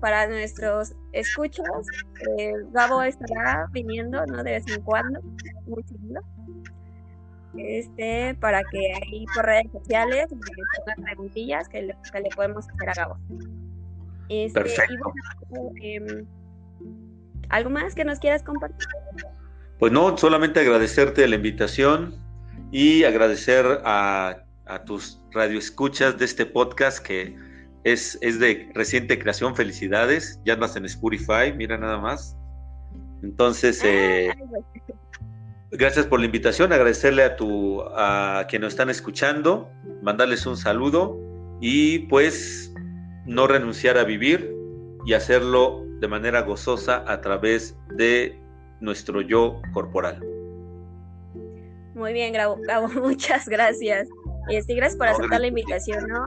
Para 0.00 0.26
nuestros 0.26 0.94
escuchos, 1.12 1.66
eh, 2.38 2.52
Gabo 2.72 3.02
estará 3.02 3.66
viniendo, 3.72 4.24
¿no? 4.26 4.42
De 4.42 4.52
vez 4.52 4.64
en 4.68 4.82
cuando, 4.82 5.20
muy 5.66 5.82
seguido. 5.84 6.22
Este, 7.56 8.34
para 8.40 8.64
que 8.64 8.92
ahí 8.94 9.24
por 9.32 9.46
redes 9.46 9.70
sociales 9.70 10.26
me 10.32 10.38
pongan 10.38 11.04
preguntillas 11.04 11.68
que 11.68 11.82
le, 11.82 11.96
que 12.12 12.20
le, 12.20 12.28
podemos 12.30 12.68
hacer 12.68 12.88
a 12.88 12.92
Gabo. 12.94 13.16
Este, 14.28 14.60
Perfecto. 14.60 15.12
Em, 15.80 16.26
¿Algo 17.54 17.70
más 17.70 17.94
que 17.94 18.04
nos 18.04 18.18
quieras 18.18 18.42
compartir? 18.42 18.86
Pues 19.78 19.92
no, 19.92 20.18
solamente 20.18 20.58
agradecerte 20.58 21.26
la 21.28 21.36
invitación, 21.36 22.20
y 22.74 23.04
agradecer 23.04 23.64
a, 23.84 24.40
tus 24.84 25.20
radioescuchas 25.30 26.18
de 26.18 26.24
este 26.24 26.44
podcast 26.44 26.98
que 26.98 27.36
es, 27.84 28.18
es, 28.20 28.40
de 28.40 28.68
reciente 28.74 29.16
creación. 29.16 29.54
Felicidades, 29.54 30.40
ya 30.44 30.54
andas 30.54 30.74
en 30.74 30.84
Spotify, 30.86 31.52
mira 31.54 31.78
nada 31.78 31.98
más. 31.98 32.36
Entonces, 33.22 33.80
ah, 33.84 33.86
eh, 33.86 34.34
gracias 35.70 36.06
por 36.06 36.18
la 36.18 36.26
invitación, 36.26 36.72
agradecerle 36.72 37.22
a, 37.22 37.36
tu, 37.36 37.82
a 37.94 38.46
quienes 38.48 38.64
nos 38.64 38.72
están 38.72 38.90
escuchando, 38.90 39.70
mandarles 40.02 40.44
un 40.44 40.56
saludo 40.56 41.16
y 41.60 42.00
pues 42.08 42.74
no 43.26 43.46
renunciar 43.46 43.98
a 43.98 44.02
vivir 44.02 44.52
y 45.06 45.12
hacerlo 45.12 45.83
de 46.00 46.08
manera 46.08 46.42
gozosa 46.42 47.04
a 47.06 47.20
través 47.20 47.76
de 47.96 48.38
nuestro 48.80 49.20
yo 49.20 49.60
corporal. 49.72 50.20
Muy 51.94 52.12
bien, 52.12 52.32
Gabo, 52.32 52.58
muchas 53.02 53.48
gracias. 53.48 54.08
Este, 54.48 54.74
gracias 54.74 54.98
por 54.98 55.08
aceptar 55.08 55.40
la 55.40 55.46
invitación, 55.46 56.06
¿no? 56.06 56.26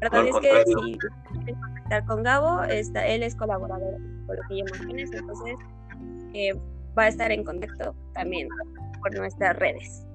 La 0.00 0.08
verdad 0.10 0.26
es 0.28 0.36
que 0.40 0.64
si 0.66 0.98
quieren 1.32 1.60
contactar 1.60 2.06
con 2.06 2.22
Gabo, 2.22 2.62
está, 2.64 3.06
él 3.06 3.22
es 3.22 3.34
colaborador 3.34 3.94
con 4.26 4.36
lo 4.36 4.42
que 4.48 4.58
Emociones, 4.60 5.10
entonces 5.12 5.56
eh, 6.34 6.54
va 6.96 7.04
a 7.04 7.08
estar 7.08 7.32
en 7.32 7.44
contacto 7.44 7.94
también 8.14 8.48
por 9.00 9.14
nuestras 9.16 9.56
redes. 9.58 10.06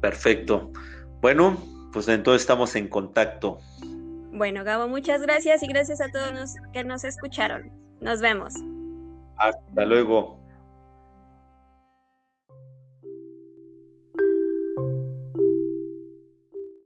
Perfecto. 0.00 0.70
Bueno, 1.20 1.56
pues 1.92 2.08
entonces 2.08 2.42
estamos 2.42 2.74
en 2.76 2.88
contacto. 2.88 3.58
Bueno, 4.38 4.62
Gabo, 4.62 4.86
muchas 4.86 5.20
gracias 5.20 5.64
y 5.64 5.66
gracias 5.66 6.00
a 6.00 6.12
todos 6.12 6.32
los 6.32 6.54
que 6.72 6.84
nos 6.84 7.02
escucharon. 7.02 7.72
Nos 8.00 8.20
vemos. 8.20 8.54
Hasta 9.36 9.84
luego. 9.84 10.38